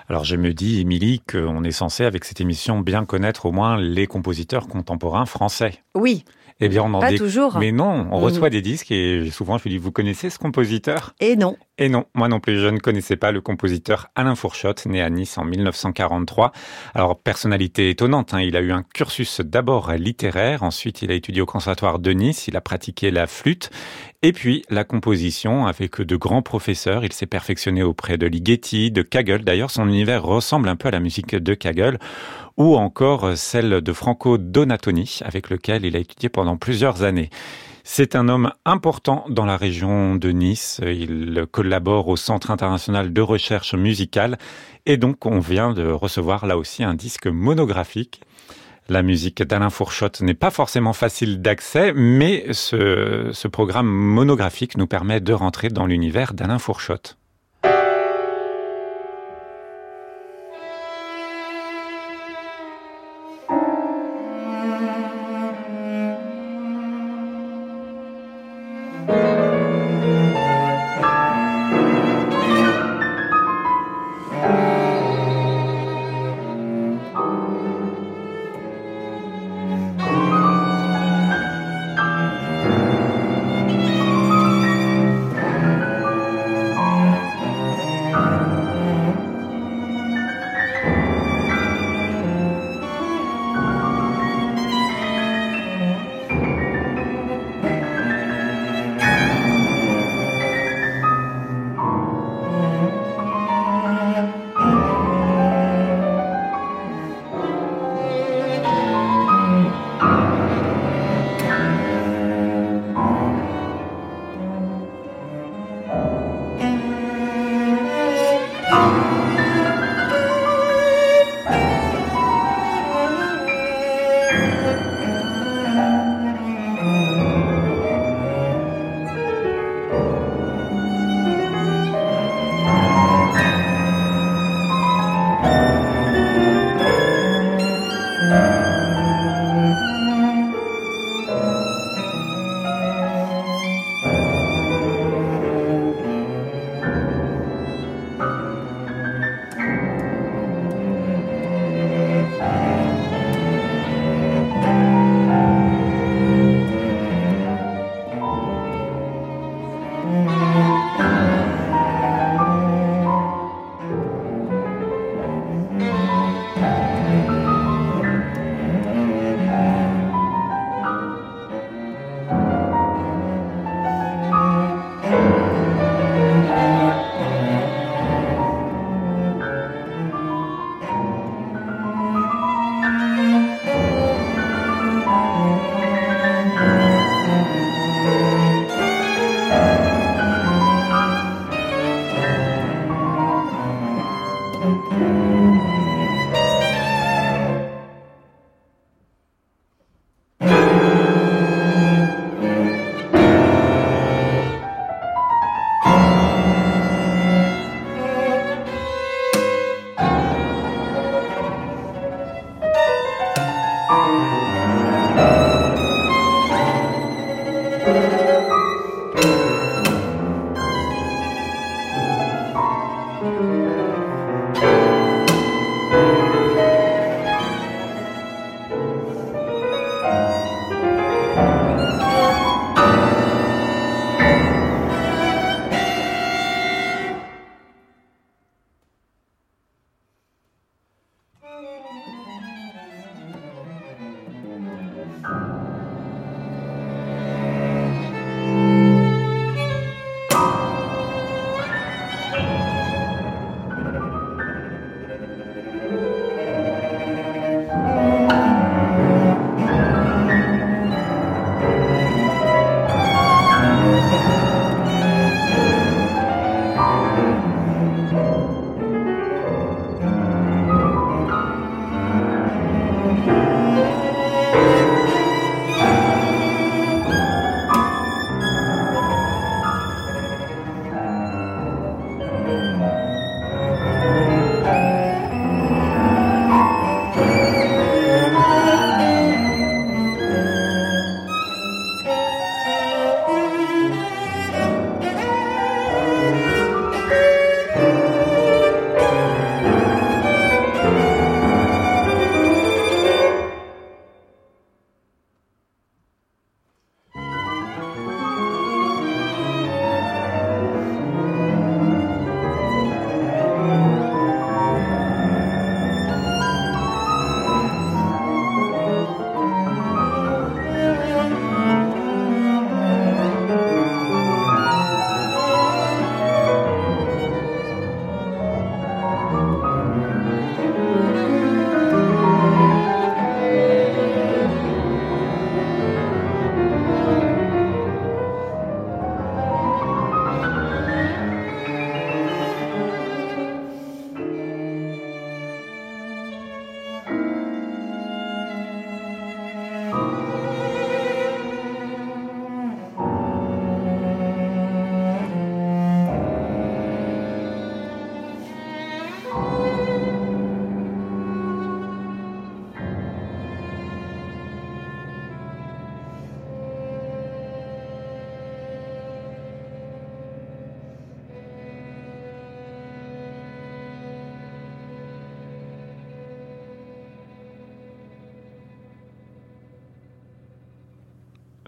Alors 0.09 0.25
je 0.25 0.37
me 0.37 0.55
dis, 0.55 0.81
Émilie, 0.81 1.21
qu'on 1.31 1.63
est 1.63 1.73
censé, 1.73 2.07
avec 2.07 2.25
cette 2.25 2.41
émission, 2.41 2.81
bien 2.81 3.05
connaître 3.05 3.45
au 3.45 3.53
moins 3.53 3.79
les 3.79 4.07
compositeurs 4.07 4.67
contemporains 4.67 5.27
français. 5.27 5.75
Oui. 5.95 6.25
Eh 6.65 6.69
bien, 6.69 6.83
on 6.85 6.95
en 6.95 7.01
Pas 7.01 7.13
toujours. 7.13 7.59
Mais 7.59 7.73
non, 7.73 8.07
on 8.11 8.19
Mhm. 8.19 8.25
reçoit 8.25 8.51
des 8.51 8.63
disques 8.63 8.91
et 8.93 9.31
souvent 9.31 9.59
je 9.59 9.65
lui 9.65 9.71
dis, 9.71 9.79
vous 9.79 9.93
connaissez 9.93 10.31
ce 10.31 10.39
compositeur? 10.39 11.15
Et 11.21 11.37
non. 11.37 11.57
Et 11.79 11.89
non, 11.89 12.05
moi 12.15 12.29
non 12.29 12.39
plus, 12.39 12.61
je 12.61 12.67
ne 12.69 12.79
connaissais 12.79 13.17
pas 13.17 13.33
le 13.33 13.41
compositeur 13.41 14.09
Alain 14.15 14.35
Fourchotte, 14.37 14.87
né 14.87 15.03
à 15.03 15.11
Nice 15.11 15.37
en 15.39 15.45
1943. 15.45 16.53
Alors, 16.95 17.19
personnalité 17.19 17.91
étonnante, 17.91 18.35
hein, 18.35 18.41
il 18.41 18.57
a 18.57 18.61
eu 18.61 18.71
un 18.73 18.83
cursus 18.95 19.41
d'abord 19.41 19.93
littéraire, 19.93 20.63
ensuite 20.63 21.03
il 21.03 21.11
a 21.11 21.15
étudié 21.15 21.41
au 21.43 21.47
Conservatoire 21.47 21.99
de 21.99 22.13
Nice, 22.13 22.47
il 22.47 22.57
a 22.57 22.61
pratiqué 22.61 23.11
la 23.11 23.27
flûte, 23.27 23.71
et 24.23 24.33
puis 24.33 24.63
la 24.71 24.85
composition 24.85 25.67
avec 25.67 26.01
de 26.01 26.15
grands 26.17 26.43
professeurs. 26.43 27.05
Il 27.05 27.13
s'est 27.13 27.27
perfectionné 27.27 27.83
auprès 27.83 28.17
de 28.19 28.27
Ligeti, 28.27 28.91
de 28.93 29.03
Kagel. 29.03 29.43
D'ailleurs, 29.43 29.71
son 29.71 29.89
univers 29.89 30.23
ressemble 30.23 30.69
un 30.69 30.77
peu 30.77 30.89
à 30.89 30.93
la 30.93 31.01
musique 31.01 31.35
de 31.35 31.55
Kagel, 31.55 31.99
ou 32.57 32.77
encore 32.77 33.37
celle 33.37 33.81
de 33.81 33.93
Franco 33.93 34.39
Donatoni, 34.39 35.21
avec 35.25 35.51
lequel 35.51 35.85
il 35.85 35.97
a 35.97 36.01
étudié 36.01 36.29
pendant 36.29 36.57
plusieurs 36.57 37.03
années. 37.03 37.31
C'est 37.85 38.15
un 38.15 38.29
homme 38.29 38.53
important 38.65 39.25
dans 39.29 39.45
la 39.45 39.57
région 39.57 40.15
de 40.15 40.31
Nice. 40.31 40.81
Il 40.85 41.47
collabore 41.51 42.09
au 42.09 42.17
Centre 42.17 42.51
international 42.53 43.13
de 43.13 43.21
recherche 43.21 43.75
musicale 43.75 44.39
et 44.87 44.97
donc 44.97 45.27
on 45.27 45.41
vient 45.41 45.73
de 45.73 45.89
recevoir 45.89 46.47
là 46.47 46.57
aussi 46.57 46.85
un 46.85 46.95
disque 46.95 47.27
monographique. 47.27 48.21
La 48.89 49.03
musique 49.03 49.43
d'Alain 49.43 49.71
Fourchotte 49.71 50.21
n'est 50.21 50.35
pas 50.35 50.51
forcément 50.51 50.93
facile 50.93 51.41
d'accès, 51.41 51.93
mais 51.95 52.53
ce, 52.53 53.49
programme 53.49 53.87
monographique 53.87 54.77
nous 54.77 54.87
permet 54.87 55.21
de 55.21 55.33
rentrer 55.33 55.69
dans 55.69 55.87
l'univers 55.87 56.35
d'Alain 56.35 56.59
Fourchotte. 56.59 57.17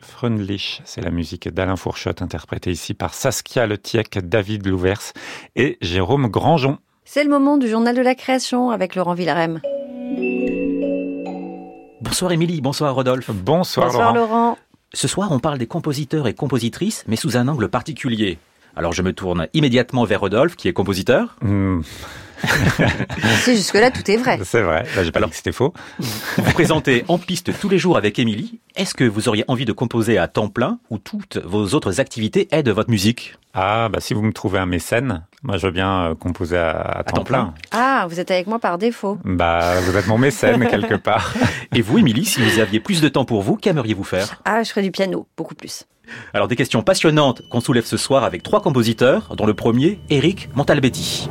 Fröndlich, 0.04 0.82
c'est 0.84 1.00
la 1.00 1.10
musique 1.10 1.48
d'Alain 1.48 1.76
Fourchotte 1.76 2.22
interprétée 2.22 2.70
ici 2.70 2.94
par 2.94 3.14
Saskia 3.14 3.66
Letiec, 3.66 4.18
David 4.18 4.66
Louvers 4.66 5.12
et 5.56 5.78
Jérôme 5.80 6.28
Grandjon. 6.28 6.78
C'est 7.04 7.24
le 7.24 7.30
moment 7.30 7.56
du 7.56 7.68
journal 7.68 7.96
de 7.96 8.02
la 8.02 8.14
création 8.14 8.70
avec 8.70 8.94
Laurent 8.94 9.14
Villarem. 9.14 9.60
Bonsoir 12.00 12.32
Émilie, 12.32 12.60
bonsoir 12.60 12.94
Rodolphe. 12.94 13.30
Bonsoir, 13.30 13.88
Bonsoir 13.88 14.14
Laurent. 14.14 14.58
Ce 14.92 15.08
soir, 15.08 15.32
on 15.32 15.40
parle 15.40 15.58
des 15.58 15.66
compositeurs 15.66 16.28
et 16.28 16.34
compositrices, 16.34 17.04
mais 17.08 17.16
sous 17.16 17.36
un 17.36 17.48
angle 17.48 17.68
particulier. 17.68 18.38
Alors 18.76 18.92
je 18.92 19.02
me 19.02 19.12
tourne 19.12 19.46
immédiatement 19.54 20.04
vers 20.04 20.20
Rodolphe, 20.20 20.56
qui 20.56 20.68
est 20.68 20.72
compositeur. 20.72 21.36
Si 23.38 23.56
jusque-là 23.56 23.90
tout 23.90 24.08
est 24.10 24.16
vrai. 24.18 24.38
c'est 24.44 24.60
vrai, 24.60 24.84
Là, 24.96 25.02
j'ai 25.04 25.12
pas 25.12 25.20
dit 25.20 25.30
que 25.30 25.36
c'était 25.36 25.52
faux. 25.52 25.72
Vous 25.98 26.44
vous 26.44 26.52
présentez 26.52 27.04
en 27.08 27.16
piste 27.16 27.58
tous 27.58 27.70
les 27.70 27.78
jours 27.78 27.96
avec 27.96 28.18
Émilie. 28.18 28.60
Est-ce 28.76 28.92
que 28.94 29.04
vous 29.04 29.28
auriez 29.28 29.44
envie 29.48 29.64
de 29.64 29.72
composer 29.72 30.18
à 30.18 30.28
temps 30.28 30.48
plein 30.48 30.78
ou 30.90 30.98
toutes 30.98 31.38
vos 31.38 31.68
autres 31.68 32.00
activités 32.00 32.48
aident 32.50 32.68
votre 32.68 32.90
musique? 32.90 33.36
Ah, 33.54 33.88
bah 33.90 34.00
si 34.00 34.12
vous 34.12 34.20
me 34.22 34.32
trouvez 34.32 34.58
un 34.58 34.66
mécène, 34.66 35.24
moi 35.42 35.56
je 35.56 35.66
veux 35.66 35.72
bien 35.72 36.10
euh, 36.10 36.14
composer 36.14 36.58
à, 36.58 36.70
à 36.80 37.04
temps, 37.04 37.18
temps 37.18 37.24
plein. 37.24 37.44
plein. 37.44 37.54
Ah, 37.70 38.06
vous 38.10 38.20
êtes 38.20 38.30
avec 38.30 38.46
moi 38.46 38.58
par 38.58 38.76
défaut. 38.76 39.18
Bah, 39.24 39.80
vous 39.80 39.96
êtes 39.96 40.06
mon 40.06 40.18
mécène 40.18 40.66
quelque 40.70 40.96
part. 40.96 41.32
Et 41.74 41.80
vous, 41.80 41.98
Émilie, 41.98 42.24
si 42.26 42.42
vous 42.42 42.58
aviez 42.58 42.80
plus 42.80 43.00
de 43.00 43.08
temps 43.08 43.24
pour 43.24 43.40
vous, 43.42 43.56
qu'aimeriez-vous 43.56 44.04
faire? 44.04 44.42
Ah, 44.44 44.62
je 44.64 44.68
ferais 44.70 44.82
du 44.82 44.90
piano, 44.90 45.26
beaucoup 45.36 45.54
plus. 45.54 45.84
Alors 46.32 46.48
des 46.48 46.56
questions 46.56 46.82
passionnantes 46.82 47.42
qu'on 47.48 47.60
soulève 47.60 47.84
ce 47.84 47.96
soir 47.96 48.24
avec 48.24 48.42
trois 48.42 48.60
compositeurs, 48.60 49.34
dont 49.36 49.46
le 49.46 49.54
premier, 49.54 49.98
Eric 50.10 50.48
Montalbetti. 50.54 51.28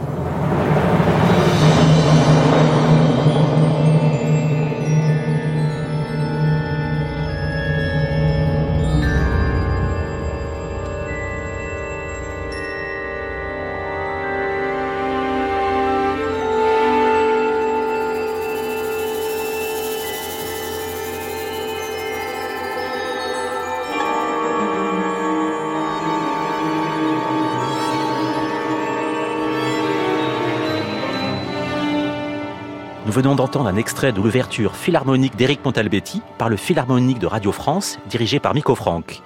Venons 33.24 33.36
d'entendre 33.36 33.70
un 33.70 33.78
extrait 33.78 34.12
de 34.12 34.20
l'ouverture 34.20 34.76
philharmonique 34.76 35.38
d'Éric 35.38 35.64
Montalbetti 35.64 36.22
par 36.38 36.50
le 36.50 36.58
Philharmonique 36.58 37.20
de 37.20 37.26
Radio 37.26 37.54
France, 37.54 37.98
dirigé 38.10 38.42
par 38.42 38.54
Miko 38.54 38.76
Franck. 38.76 39.22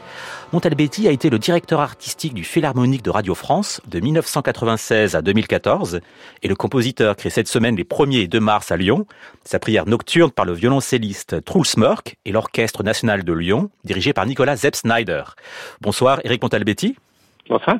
Montalbetti 0.54 1.08
a 1.08 1.12
été 1.12 1.32
le 1.32 1.40
directeur 1.40 1.80
artistique 1.80 2.36
du 2.36 2.44
Philharmonique 2.44 3.02
de 3.02 3.10
Radio 3.10 3.34
France 3.34 3.82
de 3.88 4.00
1996 4.00 5.16
à 5.16 5.24
2014 5.24 6.02
et 6.44 6.48
le 6.48 6.54
compositeur 6.54 7.16
crée 7.16 7.32
cette 7.32 7.48
semaine 7.48 7.76
les 7.76 7.86
1er 7.86 8.20
et 8.20 8.28
2 8.28 8.40
mars 8.40 8.72
à 8.72 8.78
Lyon 8.78 9.08
sa 9.44 9.58
prière 9.58 9.88
nocturne 9.88 10.30
par 10.30 10.46
le 10.46 10.54
violoncelliste 10.54 11.44
Truls 11.44 11.66
Mörk 11.78 12.18
et 12.26 12.32
l'Orchestre 12.32 12.84
national 12.84 13.24
de 13.24 13.34
Lyon, 13.34 13.72
dirigé 13.84 14.14
par 14.14 14.28
Nicolas 14.28 14.58
Zepp 14.58 14.76
Snyder. 14.76 15.24
Bonsoir 15.82 16.20
Éric 16.24 16.44
Montalbetti. 16.44 16.96
Bonsoir. 17.50 17.78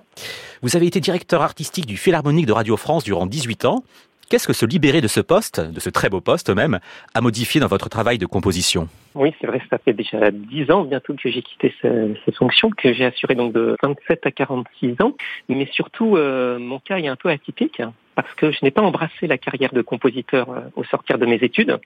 Vous 0.64 0.76
avez 0.76 0.88
été 0.88 1.00
directeur 1.00 1.42
artistique 1.44 1.86
du 1.86 1.98
Philharmonique 1.98 2.46
de 2.46 2.54
Radio 2.54 2.78
France 2.78 3.04
durant 3.04 3.28
18 3.28 3.66
ans. 3.66 3.84
Qu'est-ce 4.30 4.46
que 4.48 4.52
se 4.54 4.66
libérer 4.66 5.00
de 5.00 5.08
ce 5.08 5.22
poste, 5.22 5.62
de 5.62 5.80
ce 5.80 5.90
très 5.90 6.10
beau 6.10 6.20
poste 6.20 6.50
même, 6.50 6.80
a 7.14 7.22
modifié 7.22 7.62
dans 7.62 7.68
votre 7.68 7.88
travail 7.88 8.18
de 8.18 8.26
composition? 8.26 8.90
Oui, 9.16 9.34
c'est 9.40 9.48
vrai, 9.48 9.62
ça 9.70 9.78
fait 9.78 9.94
déjà 9.94 10.32
10 10.32 10.70
ans 10.70 10.84
bientôt 10.84 11.14
que 11.14 11.30
j'ai 11.30 11.42
quitté 11.42 11.74
ce- 11.82 12.14
ces 12.26 12.34
fonctions, 12.34 12.70
que 12.70 12.94
j'ai 12.94 13.06
assuré 13.06 13.36
donc 13.36 13.54
de 13.54 13.78
27 13.82 14.26
à 14.26 14.32
46 14.32 14.96
ans. 15.02 15.14
Mais 15.48 15.66
surtout, 15.72 16.18
euh, 16.18 16.60
mon 16.60 16.80
cas 16.80 16.98
est 16.98 17.08
un 17.08 17.16
peu 17.16 17.30
atypique, 17.30 17.82
parce 18.16 18.34
que 18.36 18.52
je 18.52 18.58
n'ai 18.64 18.72
pas 18.72 18.82
embrassé 18.82 19.28
la 19.28 19.38
carrière 19.38 19.72
de 19.72 19.82
compositeur 19.82 20.50
euh, 20.50 20.60
au 20.76 20.84
sortir 20.84 21.18
de 21.18 21.26
mes 21.26 21.36
études. 21.42 21.80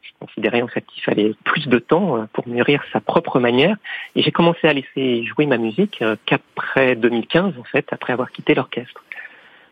Je 0.00 0.10
considérais 0.18 0.62
en 0.62 0.68
fait 0.68 0.84
qu'il 0.86 1.02
fallait 1.02 1.34
plus 1.44 1.66
de 1.68 1.78
temps 1.78 2.16
euh, 2.16 2.24
pour 2.32 2.48
mûrir 2.48 2.82
sa 2.90 3.00
propre 3.00 3.38
manière. 3.38 3.76
Et 4.14 4.22
j'ai 4.22 4.32
commencé 4.32 4.66
à 4.66 4.72
laisser 4.72 5.24
jouer 5.24 5.44
ma 5.44 5.58
musique 5.58 6.02
qu'après 6.24 6.96
2015, 6.96 7.52
en 7.60 7.64
fait, 7.64 7.86
après 7.90 8.14
avoir 8.14 8.30
quitté 8.32 8.54
l'orchestre. 8.54 9.02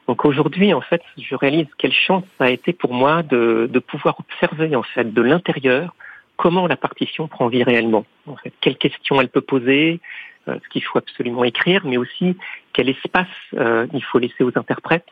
Donc 0.06 0.24
aujourd'hui, 0.24 0.74
en 0.74 0.80
fait, 0.80 1.02
je 1.16 1.34
réalise 1.34 1.66
quelle 1.78 1.92
chance 1.92 2.24
ça 2.38 2.44
a 2.44 2.50
été 2.50 2.72
pour 2.72 2.92
moi 2.92 3.22
de, 3.22 3.68
de 3.70 3.78
pouvoir 3.78 4.20
observer 4.20 4.76
en 4.76 4.82
fait 4.82 5.12
de 5.12 5.22
l'intérieur 5.22 5.94
comment 6.36 6.66
la 6.66 6.76
partition 6.76 7.28
prend 7.28 7.48
vie 7.48 7.62
réellement. 7.62 8.04
En 8.26 8.36
fait, 8.36 8.52
quelles 8.60 8.76
questions 8.76 9.20
elle 9.20 9.28
peut 9.28 9.40
poser, 9.40 10.00
euh, 10.48 10.58
ce 10.62 10.68
qu'il 10.68 10.82
faut 10.82 10.98
absolument 10.98 11.44
écrire, 11.44 11.86
mais 11.86 11.96
aussi 11.96 12.36
quel 12.72 12.88
espace 12.88 13.28
euh, 13.54 13.86
il 13.92 14.02
faut 14.04 14.18
laisser 14.18 14.44
aux 14.44 14.56
interprètes 14.56 15.06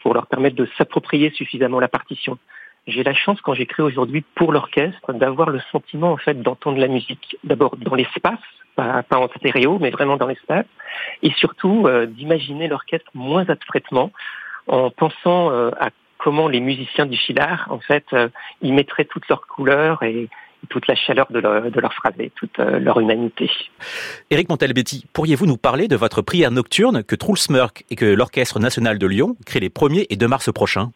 pour 0.00 0.12
leur 0.12 0.26
permettre 0.26 0.56
de 0.56 0.68
s'approprier 0.76 1.30
suffisamment 1.30 1.80
la 1.80 1.88
partition. 1.88 2.38
J'ai 2.86 3.02
la 3.02 3.14
chance, 3.14 3.40
quand 3.40 3.54
j'écris 3.54 3.82
aujourd'hui 3.82 4.24
pour 4.34 4.52
l'orchestre, 4.52 5.12
d'avoir 5.12 5.50
le 5.50 5.60
sentiment 5.72 6.12
en 6.12 6.16
fait 6.16 6.40
d'entendre 6.40 6.78
la 6.78 6.88
musique. 6.88 7.36
D'abord 7.44 7.76
dans 7.76 7.94
l'espace, 7.94 8.38
pas, 8.76 9.04
en 9.10 9.28
stéréo, 9.36 9.78
mais 9.80 9.90
vraiment 9.90 10.16
dans 10.16 10.26
l'espace, 10.26 10.66
et 11.22 11.32
surtout 11.32 11.86
euh, 11.86 12.06
d'imaginer 12.06 12.68
l'orchestre 12.68 13.10
moins 13.14 13.48
abstraitement, 13.48 14.12
en 14.66 14.90
pensant 14.90 15.50
euh, 15.50 15.70
à 15.80 15.90
comment 16.18 16.48
les 16.48 16.60
musiciens 16.60 17.06
du 17.06 17.16
Chilard, 17.16 17.66
en 17.70 17.80
fait, 17.80 18.04
euh, 18.12 18.28
y 18.62 18.72
mettraient 18.72 19.04
toutes 19.04 19.28
leurs 19.28 19.46
couleurs 19.46 20.02
et 20.02 20.28
toute 20.68 20.86
la 20.88 20.96
chaleur 20.96 21.26
de 21.30 21.38
leur, 21.38 21.70
de 21.70 21.80
leur 21.80 21.94
toute 22.34 22.58
euh, 22.58 22.78
leur 22.78 22.98
humanité. 22.98 23.50
Éric 24.30 24.48
Montalbetti, 24.48 25.06
pourriez-vous 25.12 25.46
nous 25.46 25.56
parler 25.56 25.86
de 25.86 25.96
votre 25.96 26.22
prière 26.22 26.50
nocturne 26.50 27.04
que 27.04 27.14
Truls 27.14 27.38
Mörk 27.50 27.84
et 27.90 27.96
que 27.96 28.04
l'Orchestre 28.04 28.58
national 28.58 28.98
de 28.98 29.06
Lyon 29.06 29.36
créent 29.46 29.60
les 29.60 29.68
1er 29.68 30.06
et 30.10 30.16
2 30.16 30.26
mars 30.26 30.52
prochains? 30.52 30.90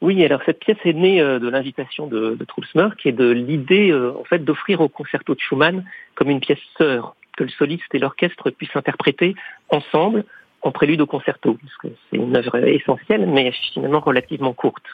Oui, 0.00 0.24
alors 0.24 0.40
cette 0.46 0.60
pièce 0.60 0.78
est 0.84 0.94
née 0.94 1.20
euh, 1.20 1.38
de 1.38 1.48
l'invitation 1.48 2.06
de, 2.06 2.34
de 2.34 2.44
Truls 2.44 2.66
Mörk 2.74 3.04
et 3.04 3.12
de 3.12 3.28
l'idée 3.30 3.90
euh, 3.90 4.12
en 4.18 4.24
fait 4.24 4.38
d'offrir 4.38 4.80
au 4.80 4.88
concerto 4.88 5.34
de 5.34 5.40
Schumann 5.40 5.84
comme 6.14 6.30
une 6.30 6.40
pièce 6.40 6.60
sœur 6.78 7.14
que 7.36 7.44
le 7.44 7.50
soliste 7.50 7.94
et 7.94 7.98
l'orchestre 7.98 8.50
puissent 8.50 8.74
interpréter 8.74 9.34
ensemble 9.68 10.24
en 10.62 10.72
prélude 10.72 11.00
au 11.00 11.06
concerto, 11.06 11.56
parce 11.60 11.76
que 11.76 11.88
c'est 12.10 12.16
une 12.16 12.36
œuvre 12.36 12.56
essentielle, 12.66 13.26
mais 13.26 13.50
finalement 13.72 14.00
relativement 14.00 14.52
courte. 14.52 14.84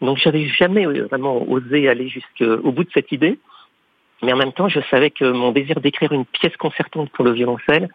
Donc 0.00 0.18
j'avais 0.18 0.46
jamais 0.46 0.86
euh, 0.86 1.06
vraiment 1.06 1.42
osé 1.50 1.88
aller 1.88 2.08
jusqu'au 2.08 2.72
bout 2.72 2.84
de 2.84 2.90
cette 2.92 3.12
idée, 3.12 3.38
mais 4.22 4.32
en 4.32 4.36
même 4.36 4.52
temps 4.52 4.68
je 4.68 4.80
savais 4.90 5.10
que 5.10 5.24
mon 5.24 5.52
désir 5.52 5.80
d'écrire 5.80 6.12
une 6.12 6.26
pièce 6.26 6.56
concertante 6.58 7.10
pour 7.10 7.24
le 7.24 7.32
violoncelle 7.32 7.88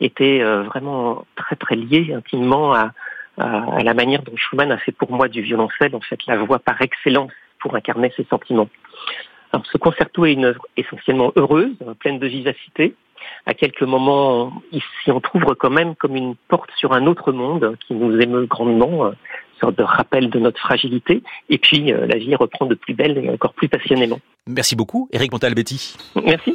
était 0.00 0.42
vraiment 0.42 1.24
très 1.36 1.54
très 1.54 1.76
lié 1.76 2.12
intimement 2.12 2.74
à, 2.74 2.90
à, 3.38 3.76
à 3.76 3.82
la 3.82 3.94
manière 3.94 4.22
dont 4.22 4.36
Schumann 4.36 4.72
a 4.72 4.78
fait 4.78 4.92
pour 4.92 5.10
moi 5.12 5.28
du 5.28 5.42
violoncelle, 5.42 5.94
en 5.94 6.00
fait 6.00 6.18
la 6.26 6.36
voix 6.38 6.58
par 6.58 6.80
excellence 6.82 7.32
pour 7.60 7.74
incarner 7.74 8.12
ses 8.16 8.24
sentiments. 8.24 8.68
Alors, 9.52 9.64
ce 9.66 9.78
concerto 9.78 10.26
est 10.26 10.32
une 10.32 10.46
œuvre 10.46 10.66
essentiellement 10.76 11.32
heureuse, 11.36 11.76
pleine 12.00 12.18
de 12.18 12.26
vivacité. 12.26 12.94
À 13.46 13.54
quelques 13.54 13.82
moments, 13.82 14.52
il 14.72 14.82
s'y 15.02 15.10
entr'ouvre 15.10 15.54
quand 15.54 15.70
même 15.70 15.94
comme 15.94 16.16
une 16.16 16.34
porte 16.48 16.70
sur 16.76 16.92
un 16.92 17.06
autre 17.06 17.32
monde 17.32 17.76
qui 17.86 17.94
nous 17.94 18.18
émeut 18.20 18.46
grandement, 18.46 19.06
une 19.06 19.14
sorte 19.60 19.78
de 19.78 19.82
rappel 19.82 20.28
de 20.28 20.38
notre 20.38 20.58
fragilité. 20.58 21.22
Et 21.48 21.58
puis, 21.58 21.92
euh, 21.92 22.06
la 22.06 22.18
vie 22.18 22.34
reprend 22.34 22.66
de 22.66 22.74
plus 22.74 22.94
belle 22.94 23.16
et 23.16 23.30
encore 23.30 23.54
plus 23.54 23.68
passionnément. 23.68 24.18
Merci 24.46 24.76
beaucoup, 24.76 25.08
Éric 25.12 25.32
Montalbetti. 25.32 25.96
Merci. 26.22 26.54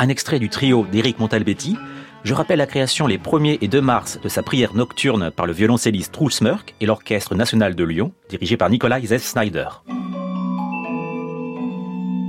Un 0.00 0.08
extrait 0.08 0.38
du 0.38 0.48
trio 0.48 0.86
d'Éric 0.90 1.18
Montalbetti. 1.18 1.76
Je 2.24 2.32
rappelle 2.32 2.58
la 2.58 2.66
création 2.66 3.06
les 3.06 3.18
1er 3.18 3.58
et 3.60 3.68
2 3.68 3.80
mars 3.82 4.18
de 4.22 4.30
sa 4.30 4.42
prière 4.42 4.74
nocturne 4.74 5.30
par 5.30 5.44
le 5.44 5.52
violoncelliste 5.52 6.12
Truls 6.12 6.32
Murk 6.40 6.74
et 6.80 6.86
l'Orchestre 6.86 7.34
national 7.34 7.74
de 7.74 7.84
Lyon, 7.84 8.12
dirigé 8.30 8.56
par 8.56 8.70
Nicolas 8.70 9.00
Zef 9.00 9.22
Snyder. 9.22 9.68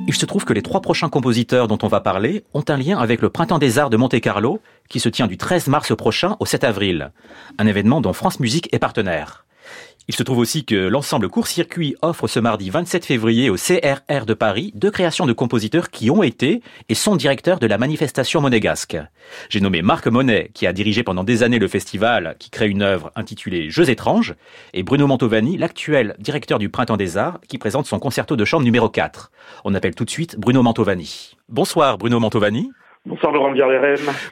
Il 0.07 0.13
se 0.13 0.25
trouve 0.25 0.43
que 0.43 0.51
les 0.51 0.61
trois 0.61 0.81
prochains 0.81 1.07
compositeurs 1.07 1.69
dont 1.69 1.77
on 1.81 1.87
va 1.87 2.01
parler 2.01 2.43
ont 2.53 2.65
un 2.67 2.75
lien 2.75 2.97
avec 2.97 3.21
le 3.21 3.29
Printemps 3.29 3.59
des 3.59 3.79
Arts 3.79 3.89
de 3.89 3.95
Monte-Carlo, 3.95 4.59
qui 4.89 4.99
se 4.99 5.07
tient 5.07 5.27
du 5.27 5.37
13 5.37 5.67
mars 5.67 5.95
prochain 5.95 6.35
au 6.41 6.45
7 6.45 6.65
avril, 6.65 7.13
un 7.57 7.67
événement 7.67 8.01
dont 8.01 8.11
France 8.11 8.41
Musique 8.41 8.67
est 8.73 8.79
partenaire. 8.79 9.45
Il 10.07 10.15
se 10.15 10.23
trouve 10.23 10.39
aussi 10.39 10.65
que 10.65 10.75
l'ensemble 10.75 11.29
Court-Circuit 11.29 11.95
offre 12.01 12.27
ce 12.27 12.39
mardi 12.39 12.71
27 12.71 13.05
février 13.05 13.51
au 13.51 13.55
CRR 13.55 14.25
de 14.25 14.33
Paris 14.33 14.71
deux 14.73 14.89
créations 14.89 15.27
de 15.27 15.33
compositeurs 15.33 15.91
qui 15.91 16.09
ont 16.09 16.23
été 16.23 16.61
et 16.89 16.95
sont 16.95 17.15
directeurs 17.15 17.59
de 17.59 17.67
la 17.67 17.77
manifestation 17.77 18.41
monégasque. 18.41 18.97
J'ai 19.49 19.61
nommé 19.61 19.83
Marc 19.83 20.07
Monet, 20.07 20.49
qui 20.55 20.65
a 20.65 20.73
dirigé 20.73 21.03
pendant 21.03 21.23
des 21.23 21.43
années 21.43 21.59
le 21.59 21.67
festival, 21.67 22.35
qui 22.39 22.49
crée 22.49 22.67
une 22.67 22.81
œuvre 22.81 23.11
intitulée 23.15 23.69
Jeux 23.69 23.91
étranges, 23.91 24.33
et 24.73 24.81
Bruno 24.81 25.05
Mantovani, 25.05 25.57
l'actuel 25.57 26.15
directeur 26.17 26.57
du 26.57 26.69
Printemps 26.69 26.97
des 26.97 27.17
Arts, 27.17 27.39
qui 27.47 27.59
présente 27.59 27.85
son 27.85 27.99
concerto 27.99 28.35
de 28.35 28.43
chambre 28.43 28.63
numéro 28.63 28.89
4. 28.89 29.31
On 29.65 29.75
appelle 29.75 29.93
tout 29.93 30.05
de 30.05 30.09
suite 30.09 30.35
Bruno 30.37 30.63
Mantovani. 30.63 31.37
Bonsoir 31.47 31.99
Bruno 31.99 32.19
Mantovani. 32.19 32.71
Bonsoir 33.03 33.31
Laurent 33.31 33.51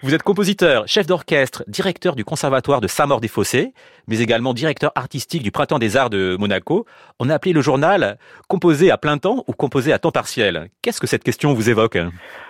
Vous 0.03 0.13
êtes 0.13 0.21
compositeur, 0.21 0.87
chef 0.87 1.07
d'orchestre, 1.07 1.63
directeur 1.67 2.15
du 2.15 2.23
conservatoire 2.23 2.81
de 2.81 2.87
Saint-Maur-des-Fossés, 2.87 3.73
mais 4.07 4.21
également 4.21 4.53
directeur 4.53 4.91
artistique 4.93 5.41
du 5.41 5.49
Printemps 5.49 5.79
des 5.79 5.97
Arts 5.97 6.11
de 6.11 6.37
Monaco. 6.39 6.85
On 7.19 7.31
a 7.31 7.33
appelé 7.33 7.51
le 7.51 7.61
journal 7.61 8.19
composé 8.47 8.91
à 8.91 8.99
plein 8.99 9.17
temps 9.17 9.43
ou 9.47 9.53
composé 9.53 9.91
à 9.91 9.97
temps 9.97 10.11
partiel. 10.11 10.67
Qu'est-ce 10.83 11.01
que 11.01 11.07
cette 11.07 11.23
question 11.23 11.53
vous 11.53 11.71
évoque? 11.71 11.97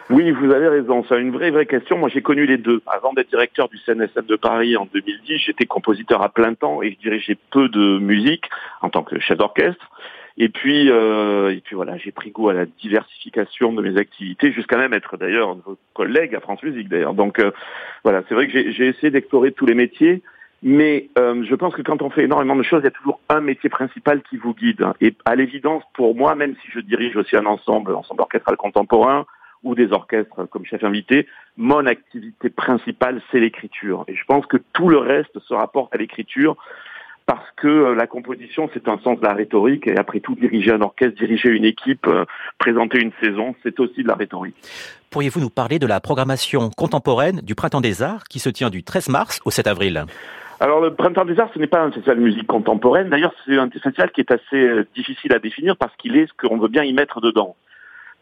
Oui, 0.09 0.31
vous 0.31 0.51
avez 0.51 0.67
raison. 0.67 1.05
C'est 1.07 1.21
une 1.21 1.31
vraie, 1.31 1.51
vraie 1.51 1.65
question. 1.65 1.97
Moi, 1.97 2.09
j'ai 2.09 2.21
connu 2.21 2.45
les 2.45 2.57
deux. 2.57 2.81
Avant 2.87 3.13
d'être 3.13 3.29
directeur 3.29 3.69
du 3.69 3.77
CNSM 3.77 4.25
de 4.25 4.35
Paris 4.35 4.75
en 4.75 4.89
2010, 4.93 5.37
j'étais 5.37 5.67
compositeur 5.67 6.21
à 6.21 6.27
plein 6.27 6.53
temps 6.53 6.81
et 6.83 6.91
je 6.91 6.97
dirigeais 6.97 7.37
peu 7.49 7.69
de 7.69 7.97
musique 7.99 8.43
en 8.81 8.89
tant 8.89 9.03
que 9.03 9.17
chef 9.21 9.37
d'orchestre. 9.37 9.89
Et 10.41 10.47
puis, 10.47 10.89
euh, 10.89 11.51
et 11.51 11.59
puis 11.59 11.75
voilà, 11.75 11.97
j'ai 11.97 12.13
pris 12.13 12.31
goût 12.31 12.47
à 12.47 12.53
la 12.53 12.65
diversification 12.65 13.73
de 13.73 13.81
mes 13.81 13.99
activités, 13.99 14.53
jusqu'à 14.53 14.77
même 14.77 14.93
être 14.93 15.17
d'ailleurs 15.17 15.57
collègue 15.93 16.33
à 16.33 16.39
France 16.39 16.63
Musique 16.63 16.87
d'ailleurs. 16.87 17.13
Donc 17.13 17.39
euh, 17.39 17.51
voilà, 18.05 18.23
c'est 18.27 18.35
vrai 18.35 18.47
que 18.47 18.71
j'ai 18.71 18.87
essayé 18.87 19.11
d'explorer 19.11 19.51
tous 19.51 19.65
les 19.65 19.73
métiers, 19.73 20.21
mais 20.63 21.09
euh, 21.19 21.43
je 21.43 21.55
pense 21.55 21.75
que 21.75 21.81
quand 21.81 22.01
on 22.01 22.09
fait 22.09 22.23
énormément 22.23 22.55
de 22.55 22.63
choses, 22.63 22.79
il 22.81 22.85
y 22.85 22.87
a 22.87 22.91
toujours 22.91 23.19
un 23.27 23.41
métier 23.41 23.69
principal 23.69 24.21
qui 24.29 24.37
vous 24.37 24.53
guide. 24.53 24.85
Et 25.01 25.13
à 25.25 25.35
l'évidence, 25.35 25.83
pour 25.93 26.15
moi, 26.15 26.35
même 26.35 26.55
si 26.63 26.71
je 26.71 26.79
dirige 26.79 27.17
aussi 27.17 27.35
un 27.35 27.45
ensemble, 27.45 27.93
ensemble 27.93 28.21
orchestral 28.21 28.55
contemporain, 28.55 29.25
ou 29.63 29.75
des 29.75 29.91
orchestres 29.91 30.47
comme 30.49 30.65
chef 30.65 30.85
invité, 30.85 31.27
mon 31.57 31.85
activité 31.85 32.49
principale, 32.49 33.21
c'est 33.29 33.41
l'écriture. 33.41 34.05
Et 34.07 34.15
je 34.15 34.23
pense 34.23 34.45
que 34.45 34.55
tout 34.71 34.87
le 34.87 34.99
reste 34.99 35.37
se 35.39 35.53
rapporte 35.53 35.93
à 35.93 35.97
l'écriture 35.97 36.55
parce 37.29 37.51
que 37.57 37.67
euh, 37.67 37.93
la 37.93 38.07
composition, 38.07 38.71
c'est 38.73 38.87
un 38.87 38.97
sens 39.03 39.19
de 39.19 39.23
la 39.23 39.35
rhétorique, 39.35 39.85
et 39.85 39.95
après 39.95 40.19
tout, 40.19 40.33
diriger 40.33 40.71
un 40.71 40.81
orchestre, 40.81 41.15
diriger 41.15 41.49
une 41.49 41.63
équipe, 41.63 42.07
euh, 42.07 42.25
présenter 42.57 42.99
une 42.99 43.11
saison, 43.21 43.53
c'est 43.61 43.79
aussi 43.79 44.01
de 44.01 44.07
la 44.07 44.15
rhétorique. 44.15 44.55
Pourriez-vous 45.11 45.39
nous 45.39 45.51
parler 45.51 45.77
de 45.77 45.85
la 45.85 45.99
programmation 45.99 46.71
contemporaine 46.71 47.41
du 47.43 47.53
Printemps 47.53 47.81
des 47.81 48.01
Arts 48.01 48.23
qui 48.23 48.39
se 48.39 48.49
tient 48.49 48.71
du 48.71 48.81
13 48.81 49.09
mars 49.09 49.41
au 49.45 49.51
7 49.51 49.67
avril? 49.67 50.05
Alors 50.59 50.81
le 50.81 50.95
Printemps 50.95 51.23
des 51.23 51.39
Arts, 51.39 51.51
ce 51.53 51.59
n'est 51.59 51.67
pas 51.67 51.83
un 51.83 51.91
festival 51.91 52.17
de 52.17 52.23
musique 52.23 52.47
contemporaine. 52.47 53.09
D'ailleurs, 53.09 53.35
c'est 53.45 53.59
un 53.59 53.69
festival 53.69 54.09
qui 54.09 54.21
est 54.21 54.31
assez 54.31 54.55
euh, 54.55 54.87
difficile 54.95 55.31
à 55.31 55.37
définir 55.37 55.77
parce 55.77 55.95
qu'il 55.97 56.17
est 56.17 56.25
ce 56.25 56.33
qu'on 56.33 56.57
veut 56.57 56.67
bien 56.67 56.83
y 56.83 56.93
mettre 56.93 57.21
dedans. 57.21 57.55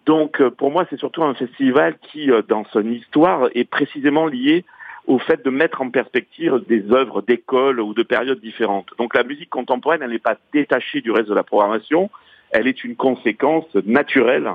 Donc 0.06 0.44
pour 0.58 0.70
moi, 0.70 0.86
c'est 0.90 1.00
surtout 1.00 1.24
un 1.24 1.34
festival 1.34 1.96
qui, 2.12 2.30
dans 2.50 2.66
son 2.74 2.84
histoire, 2.84 3.48
est 3.56 3.70
précisément 3.70 4.26
lié 4.26 4.66
au 5.08 5.20
fait 5.20 5.44
de 5.44 5.50
mettre 5.50 5.82
en 5.82 5.90
perspective 5.90 6.62
des 6.68 6.92
œuvres 6.92 7.22
d'école 7.22 7.80
ou 7.80 7.94
de 7.94 8.04
périodes 8.04 8.42
différentes. 8.42 8.88
Donc 8.98 9.16
la 9.16 9.24
musique 9.24 9.50
contemporaine, 9.50 10.02
elle 10.04 10.12
n'est 10.12 10.20
pas 10.20 10.38
détachée 10.54 11.02
du 11.02 11.12
reste 11.12 11.30
de 11.30 11.34
la 11.34 11.44
programmation, 11.44 12.10
elle 12.52 12.68
est 12.68 12.84
une 12.84 12.96
conséquence 12.96 13.74
naturelle 13.86 14.52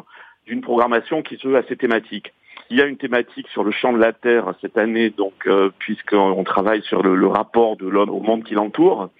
d'une 0.46 0.61
programmation 0.61 1.22
qui 1.22 1.36
se 1.36 1.48
veut 1.48 1.57
assez 1.57 1.76
thématique. 1.76 2.32
Il 2.70 2.78
y 2.78 2.82
a 2.82 2.86
une 2.86 2.96
thématique 2.96 3.48
sur 3.48 3.64
le 3.64 3.70
champ 3.70 3.92
de 3.92 3.98
la 3.98 4.12
Terre 4.12 4.55
cette 4.61 4.78
année, 4.78 5.11
donc 5.11 5.32
euh, 5.46 5.70
puisqu'on 5.78 6.44
travaille 6.44 6.82
sur 6.82 7.03
le, 7.03 7.26
rapport 7.26 7.76
de 7.76 7.86
l'homme 7.86 8.11
au 8.11 8.20
monde 8.20 8.44
qui 8.44 8.55
l'entoure. 8.55 9.11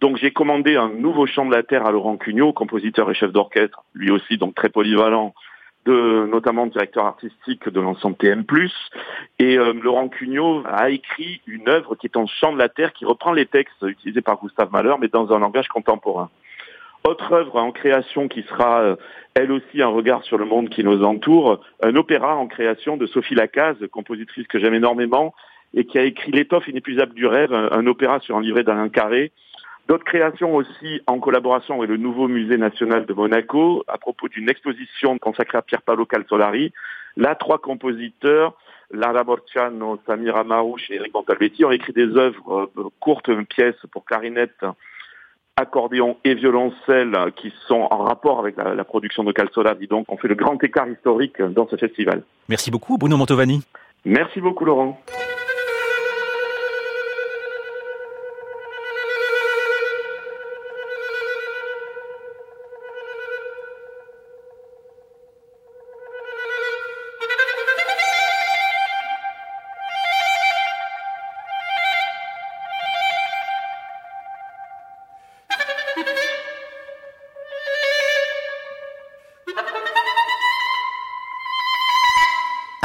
Donc 0.00 0.18
j'ai 0.18 0.30
commandé 0.30 0.76
un 0.76 0.88
nouveau 0.88 1.26
champ 1.26 1.46
de 1.46 1.54
la 1.54 1.62
Terre 1.62 1.86
à 1.86 1.90
Laurent 1.90 2.16
Cugnot, 2.16 2.52
compositeur 2.52 3.10
et 3.10 3.14
chef 3.14 3.32
d'orchestre, 3.32 3.84
lui 3.94 4.10
aussi 4.10 4.38
donc 4.38 4.54
très 4.54 4.68
polyvalent, 4.68 5.34
de, 5.86 6.26
notamment 6.26 6.66
directeur 6.66 7.06
artistique 7.06 7.68
de 7.68 7.80
l'ensemble 7.80 8.16
TM+. 8.16 8.44
Et 9.38 9.56
euh, 9.58 9.72
Laurent 9.72 10.08
Cugnot 10.08 10.62
a 10.66 10.90
écrit 10.90 11.40
une 11.46 11.68
œuvre 11.68 11.94
qui 11.94 12.06
est 12.06 12.16
en 12.16 12.26
chant 12.26 12.52
de 12.52 12.58
la 12.58 12.68
terre, 12.68 12.92
qui 12.92 13.04
reprend 13.04 13.32
les 13.32 13.46
textes 13.46 13.82
utilisés 13.82 14.20
par 14.20 14.38
Gustave 14.38 14.70
Mahler, 14.72 14.94
mais 15.00 15.08
dans 15.08 15.32
un 15.32 15.38
langage 15.38 15.68
contemporain. 15.68 16.28
Autre 17.04 17.32
œuvre 17.32 17.56
en 17.56 17.70
création 17.70 18.26
qui 18.26 18.42
sera 18.42 18.80
euh, 18.80 18.96
elle 19.34 19.52
aussi 19.52 19.80
un 19.80 19.88
regard 19.88 20.24
sur 20.24 20.38
le 20.38 20.44
monde 20.44 20.68
qui 20.68 20.82
nous 20.82 21.04
entoure, 21.04 21.60
un 21.82 21.94
opéra 21.94 22.34
en 22.34 22.48
création 22.48 22.96
de 22.96 23.06
Sophie 23.06 23.36
Lacaze, 23.36 23.76
compositrice 23.92 24.46
que 24.48 24.58
j'aime 24.58 24.74
énormément, 24.74 25.32
et 25.72 25.84
qui 25.84 25.98
a 25.98 26.02
écrit 26.02 26.32
L'étoffe 26.32 26.66
inépuisable 26.68 27.14
du 27.14 27.26
rêve, 27.26 27.52
un 27.52 27.86
opéra 27.86 28.18
sur 28.20 28.36
un 28.36 28.40
livret 28.40 28.64
d'Alain 28.64 28.88
Carré, 28.88 29.30
D'autres 29.88 30.04
créations 30.04 30.56
aussi 30.56 31.00
en 31.06 31.20
collaboration 31.20 31.76
avec 31.76 31.90
le 31.90 31.96
nouveau 31.96 32.26
musée 32.26 32.56
national 32.56 33.06
de 33.06 33.12
Monaco 33.12 33.84
à 33.86 33.98
propos 33.98 34.28
d'une 34.28 34.50
exposition 34.50 35.16
consacrée 35.18 35.58
à 35.58 35.62
Pierre 35.62 35.82
Paolo 35.82 36.06
Calzolari. 36.06 36.72
Là, 37.16 37.36
trois 37.36 37.58
compositeurs, 37.58 38.54
Lara 38.90 39.22
Borciano, 39.22 40.00
Samira 40.04 40.42
Marouche 40.42 40.90
et 40.90 40.96
Eric 40.96 41.14
Montalbetti 41.14 41.64
ont 41.64 41.70
écrit 41.70 41.92
des 41.92 42.16
œuvres 42.16 42.68
euh, 42.76 42.88
courtes, 42.98 43.30
pièces 43.44 43.76
pour 43.92 44.04
clarinette, 44.04 44.64
accordéon 45.56 46.16
et 46.24 46.34
violoncelle 46.34 47.16
qui 47.36 47.52
sont 47.66 47.86
en 47.90 48.02
rapport 48.02 48.40
avec 48.40 48.56
la, 48.56 48.84
production 48.84 49.22
de 49.24 49.32
Calzolari. 49.32 49.86
Donc, 49.86 50.06
on 50.08 50.16
fait 50.16 50.28
le 50.28 50.34
grand 50.34 50.62
écart 50.62 50.88
historique 50.88 51.40
dans 51.40 51.68
ce 51.68 51.76
festival. 51.76 52.22
Merci 52.48 52.70
beaucoup, 52.70 52.98
Bruno 52.98 53.16
Montovani. 53.16 53.62
Merci 54.04 54.40
beaucoup, 54.40 54.64
Laurent. 54.64 55.00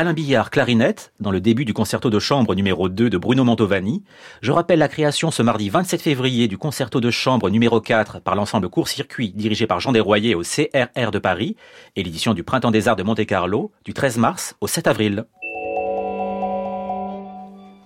Alain 0.01 0.13
Billard, 0.13 0.49
clarinette, 0.49 1.13
dans 1.19 1.29
le 1.29 1.39
début 1.39 1.63
du 1.63 1.75
concerto 1.75 2.09
de 2.09 2.17
chambre 2.17 2.55
numéro 2.55 2.89
2 2.89 3.07
de 3.07 3.17
Bruno 3.19 3.43
Mantovani. 3.43 4.01
Je 4.41 4.51
rappelle 4.51 4.79
la 4.79 4.87
création 4.87 5.29
ce 5.29 5.43
mardi 5.43 5.69
27 5.69 6.01
février 6.01 6.47
du 6.47 6.57
concerto 6.57 6.99
de 6.99 7.11
chambre 7.11 7.51
numéro 7.51 7.79
4 7.79 8.19
par 8.19 8.33
l'ensemble 8.33 8.67
Court-Circuit 8.67 9.31
dirigé 9.35 9.67
par 9.67 9.79
Jean 9.79 9.91
Desroyers 9.91 10.33
au 10.33 10.41
CRR 10.41 11.11
de 11.11 11.19
Paris 11.19 11.55
et 11.95 12.01
l'édition 12.01 12.33
du 12.33 12.41
Printemps 12.41 12.71
des 12.71 12.87
Arts 12.87 12.95
de 12.95 13.03
Monte-Carlo 13.03 13.71
du 13.85 13.93
13 13.93 14.17
mars 14.17 14.55
au 14.59 14.65
7 14.65 14.87
avril. 14.87 15.25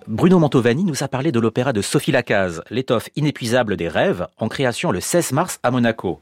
Bruno 0.08 0.38
Mantovani 0.38 0.84
nous 0.84 1.02
a 1.02 1.08
parlé 1.08 1.32
de 1.32 1.40
l'opéra 1.40 1.72
de 1.72 1.82
Sophie 1.82 2.12
Lacaze, 2.12 2.62
l'étoffe 2.70 3.08
inépuisable 3.16 3.76
des 3.76 3.88
rêves, 3.88 4.28
en 4.38 4.46
création 4.46 4.92
le 4.92 5.00
16 5.00 5.32
mars 5.32 5.58
à 5.64 5.72
Monaco. 5.72 6.20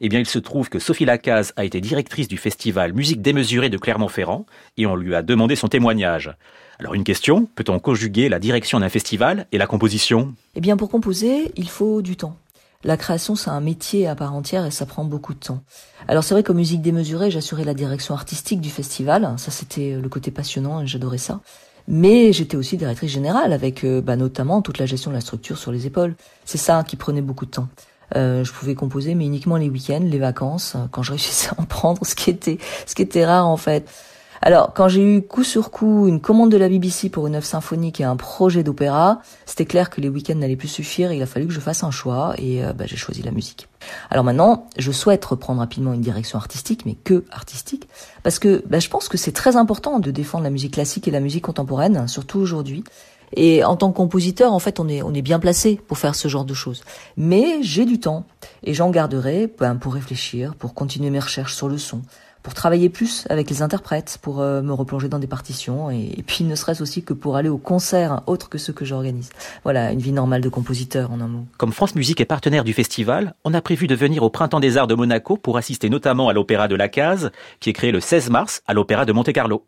Eh 0.00 0.08
bien, 0.08 0.18
il 0.18 0.26
se 0.26 0.38
trouve 0.38 0.70
que 0.70 0.78
Sophie 0.78 1.04
Lacaze 1.04 1.52
a 1.56 1.66
été 1.66 1.82
directrice 1.82 2.26
du 2.26 2.38
festival 2.38 2.94
Musique 2.94 3.20
démesurée 3.20 3.68
de 3.68 3.76
Clermont-Ferrand 3.76 4.46
et 4.78 4.86
on 4.86 4.96
lui 4.96 5.14
a 5.14 5.20
demandé 5.20 5.56
son 5.56 5.68
témoignage. 5.68 6.34
Alors 6.78 6.94
une 6.94 7.04
question, 7.04 7.46
peut-on 7.54 7.78
conjuguer 7.78 8.30
la 8.30 8.38
direction 8.38 8.80
d'un 8.80 8.88
festival 8.88 9.46
et 9.52 9.58
la 9.58 9.66
composition? 9.66 10.34
Eh 10.54 10.62
bien, 10.62 10.78
pour 10.78 10.88
composer, 10.88 11.52
il 11.56 11.68
faut 11.68 12.00
du 12.00 12.16
temps. 12.16 12.38
La 12.82 12.96
création, 12.96 13.34
c'est 13.34 13.50
un 13.50 13.60
métier 13.60 14.06
à 14.06 14.14
part 14.14 14.34
entière 14.34 14.64
et 14.64 14.70
ça 14.70 14.86
prend 14.86 15.04
beaucoup 15.04 15.34
de 15.34 15.40
temps. 15.40 15.62
Alors 16.06 16.24
c'est 16.24 16.32
vrai 16.32 16.44
qu'en 16.44 16.54
musique 16.54 16.80
démesurée, 16.80 17.30
j'assurais 17.30 17.64
la 17.64 17.74
direction 17.74 18.14
artistique 18.14 18.60
du 18.62 18.70
festival. 18.70 19.34
Ça, 19.36 19.50
c'était 19.50 19.98
le 20.00 20.08
côté 20.08 20.30
passionnant 20.30 20.80
et 20.80 20.86
j'adorais 20.86 21.18
ça. 21.18 21.40
Mais 21.90 22.34
j'étais 22.34 22.58
aussi 22.58 22.76
directrice 22.76 23.10
générale 23.10 23.54
avec 23.54 23.82
euh, 23.82 24.02
bah, 24.02 24.14
notamment 24.14 24.60
toute 24.60 24.76
la 24.76 24.84
gestion 24.84 25.10
de 25.10 25.16
la 25.16 25.22
structure 25.22 25.56
sur 25.56 25.72
les 25.72 25.86
épaules. 25.86 26.14
C'est 26.44 26.58
ça 26.58 26.84
qui 26.86 26.96
prenait 26.96 27.22
beaucoup 27.22 27.46
de 27.46 27.50
temps. 27.50 27.68
Euh, 28.14 28.44
je 28.44 28.52
pouvais 28.52 28.74
composer, 28.74 29.14
mais 29.14 29.24
uniquement 29.24 29.56
les 29.56 29.70
week-ends, 29.70 30.02
les 30.04 30.18
vacances, 30.18 30.76
quand 30.92 31.02
je 31.02 31.12
réussissais 31.12 31.48
à 31.48 31.60
en 31.60 31.64
prendre, 31.64 32.04
ce 32.04 32.14
qui 32.14 32.28
était, 32.28 32.58
ce 32.86 32.94
qui 32.94 33.00
était 33.00 33.24
rare 33.24 33.48
en 33.48 33.56
fait. 33.56 33.88
Alors, 34.40 34.72
quand 34.72 34.88
j'ai 34.88 35.02
eu 35.02 35.22
coup 35.22 35.44
sur 35.44 35.70
coup 35.70 36.06
une 36.06 36.20
commande 36.20 36.50
de 36.50 36.56
la 36.56 36.68
BBC 36.68 37.08
pour 37.08 37.26
une 37.26 37.34
œuvre 37.34 37.46
symphonique 37.46 38.00
et 38.00 38.04
un 38.04 38.16
projet 38.16 38.62
d'opéra, 38.62 39.20
c'était 39.46 39.66
clair 39.66 39.90
que 39.90 40.00
les 40.00 40.08
week-ends 40.08 40.36
n'allaient 40.36 40.56
plus 40.56 40.68
suffire. 40.68 41.12
il 41.12 41.22
a 41.22 41.26
fallu 41.26 41.46
que 41.46 41.52
je 41.52 41.60
fasse 41.60 41.82
un 41.82 41.90
choix 41.90 42.34
et 42.38 42.64
euh, 42.64 42.72
bah, 42.72 42.84
j'ai 42.86 42.96
choisi 42.96 43.22
la 43.22 43.32
musique. 43.32 43.68
Alors 44.10 44.24
maintenant, 44.24 44.68
je 44.76 44.92
souhaite 44.92 45.24
reprendre 45.24 45.60
rapidement 45.60 45.92
une 45.92 46.00
direction 46.00 46.38
artistique, 46.38 46.86
mais 46.86 46.94
que 46.94 47.24
artistique, 47.30 47.88
parce 48.22 48.38
que 48.38 48.62
bah, 48.66 48.78
je 48.78 48.88
pense 48.88 49.08
que 49.08 49.16
c'est 49.16 49.32
très 49.32 49.56
important 49.56 49.98
de 49.98 50.10
défendre 50.10 50.44
la 50.44 50.50
musique 50.50 50.74
classique 50.74 51.08
et 51.08 51.10
la 51.10 51.20
musique 51.20 51.44
contemporaine, 51.44 52.06
surtout 52.06 52.38
aujourd'hui. 52.38 52.84
Et 53.36 53.62
en 53.64 53.76
tant 53.76 53.90
que 53.90 53.96
compositeur, 53.96 54.52
en 54.52 54.58
fait, 54.58 54.80
on 54.80 54.88
est, 54.88 55.22
bien 55.22 55.38
placé 55.38 55.80
pour 55.86 55.98
faire 55.98 56.14
ce 56.14 56.28
genre 56.28 56.44
de 56.44 56.54
choses. 56.54 56.82
Mais 57.16 57.62
j'ai 57.62 57.84
du 57.84 58.00
temps 58.00 58.24
et 58.62 58.72
j'en 58.72 58.90
garderai 58.90 59.52
ben, 59.58 59.76
pour 59.76 59.94
réfléchir, 59.94 60.54
pour 60.54 60.74
continuer 60.74 61.10
mes 61.10 61.18
recherches 61.18 61.54
sur 61.54 61.68
le 61.68 61.76
son, 61.78 62.00
pour 62.42 62.54
travailler 62.54 62.88
plus 62.88 63.26
avec 63.30 63.50
les 63.50 63.62
interprètes, 63.62 64.18
pour 64.22 64.40
euh, 64.40 64.62
me 64.62 64.72
replonger 64.72 65.08
dans 65.08 65.18
des 65.18 65.26
partitions, 65.26 65.90
et, 65.90 66.22
puis 66.26 66.44
ne 66.44 66.54
serait-ce 66.54 66.82
aussi 66.82 67.02
que 67.02 67.12
pour 67.12 67.36
aller 67.36 67.48
aux 67.48 67.58
concerts 67.58 68.22
autres 68.26 68.48
que 68.48 68.58
ceux 68.58 68.72
que 68.72 68.84
j'organise. 68.84 69.30
Voilà, 69.64 69.92
une 69.92 70.00
vie 70.00 70.12
normale 70.12 70.40
de 70.40 70.48
compositeur 70.48 71.10
en 71.10 71.20
un 71.20 71.28
mot. 71.28 71.44
Comme 71.56 71.72
France 71.72 71.94
Musique 71.94 72.20
est 72.20 72.26
partenaire 72.26 72.64
du 72.64 72.72
festival, 72.72 73.34
on 73.44 73.54
a 73.54 73.60
prévu 73.60 73.86
de 73.86 73.94
venir 73.94 74.22
au 74.22 74.30
Printemps 74.30 74.60
des 74.60 74.76
Arts 74.76 74.86
de 74.86 74.94
Monaco 74.94 75.36
pour 75.36 75.56
assister 75.56 75.90
notamment 75.90 76.28
à 76.28 76.32
l'Opéra 76.32 76.68
de 76.68 76.74
la 76.74 76.88
Case, 76.88 77.30
qui 77.60 77.70
est 77.70 77.74
créé 77.74 77.92
le 77.92 78.00
16 78.00 78.30
mars 78.30 78.62
à 78.66 78.74
l'Opéra 78.74 79.04
de 79.04 79.12
Monte-Carlo. 79.12 79.64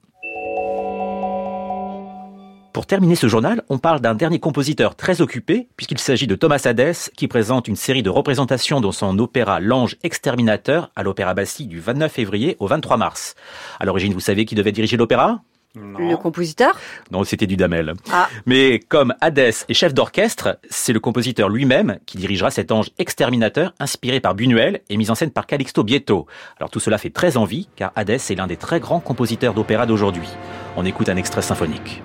Pour 2.73 2.87
terminer 2.87 3.17
ce 3.17 3.27
journal, 3.27 3.63
on 3.69 3.79
parle 3.79 4.01
d'un 4.01 4.15
dernier 4.15 4.39
compositeur 4.39 4.95
très 4.95 5.21
occupé, 5.21 5.67
puisqu'il 5.77 5.99
s'agit 5.99 6.29
de 6.29 6.37
Thomas 6.37 6.63
Hadès, 6.65 7.11
qui 7.17 7.27
présente 7.27 7.67
une 7.67 7.75
série 7.75 8.05
de 8.05 8.11
représentations 8.11 8.81
dans 8.81 8.93
son 8.93 9.19
opéra 9.19 9.59
L'Ange 9.59 9.97
Exterminateur 10.05 10.93
à 10.95 11.03
l'Opéra 11.03 11.35
Bastille 11.35 11.67
du 11.67 11.81
29 11.81 12.13
février 12.13 12.57
au 12.61 12.69
23 12.69 12.97
mars. 12.97 13.35
À 13.81 13.87
l'origine, 13.87 14.13
vous 14.13 14.21
savez 14.21 14.45
qui 14.45 14.55
devait 14.55 14.71
diriger 14.71 14.97
l'opéra? 14.97 15.43
Le 15.75 16.17
compositeur? 16.17 16.77
Non, 17.11 17.23
c'était 17.25 17.47
Dudamel. 17.47 17.95
Ah. 18.13 18.29
Mais 18.47 18.81
comme 18.81 19.15
Hadès 19.21 19.65
est 19.69 19.75
chef 19.75 19.95
d'orchestre, 19.95 20.59
c'est 20.69 20.93
le 20.93 20.99
compositeur 21.01 21.49
lui-même 21.49 21.99
qui 22.07 22.19
dirigera 22.19 22.51
cet 22.51 22.73
ange 22.73 22.91
exterminateur 22.99 23.73
inspiré 23.79 24.21
par 24.21 24.35
Buñuel 24.35 24.81
et 24.89 24.97
mis 24.97 25.11
en 25.11 25.15
scène 25.15 25.31
par 25.31 25.47
Calixto 25.47 25.85
Bieto. 25.85 26.27
Alors 26.59 26.71
tout 26.71 26.81
cela 26.81 26.99
fait 26.99 27.11
très 27.11 27.37
envie, 27.37 27.69
car 27.77 27.93
Hadès 27.95 28.17
est 28.17 28.37
l'un 28.37 28.49
des 28.49 28.57
très 28.57 28.81
grands 28.81 29.01
compositeurs 29.01 29.55
d'opéra 29.55 29.87
d'aujourd'hui. 29.87 30.29
On 30.77 30.85
écoute 30.85 31.09
un 31.09 31.17
extrait 31.17 31.43
symphonique. 31.43 32.03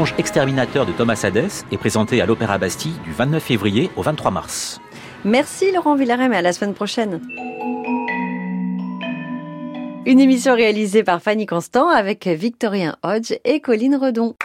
L'ange 0.00 0.14
exterminateur 0.16 0.86
de 0.86 0.92
Thomas 0.92 1.20
Hadès 1.24 1.66
est 1.70 1.76
présenté 1.76 2.22
à 2.22 2.24
l'Opéra 2.24 2.56
Bastille 2.56 2.94
du 3.04 3.12
29 3.12 3.42
février 3.42 3.90
au 3.96 4.02
23 4.02 4.30
mars. 4.30 4.80
Merci 5.26 5.72
Laurent 5.72 5.94
Villarem 5.94 6.32
et 6.32 6.38
à 6.38 6.40
la 6.40 6.54
semaine 6.54 6.72
prochaine. 6.72 7.20
Une 10.06 10.18
émission 10.18 10.54
réalisée 10.54 11.04
par 11.04 11.20
Fanny 11.20 11.44
Constant 11.44 11.90
avec 11.90 12.26
Victorien 12.26 12.96
Hodge 13.02 13.34
et 13.44 13.60
Colline 13.60 13.96
Redon. 13.96 14.36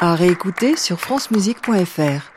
À 0.00 0.16
réécouter 0.16 0.76
sur 0.76 0.98
francemusique.fr. 0.98 2.31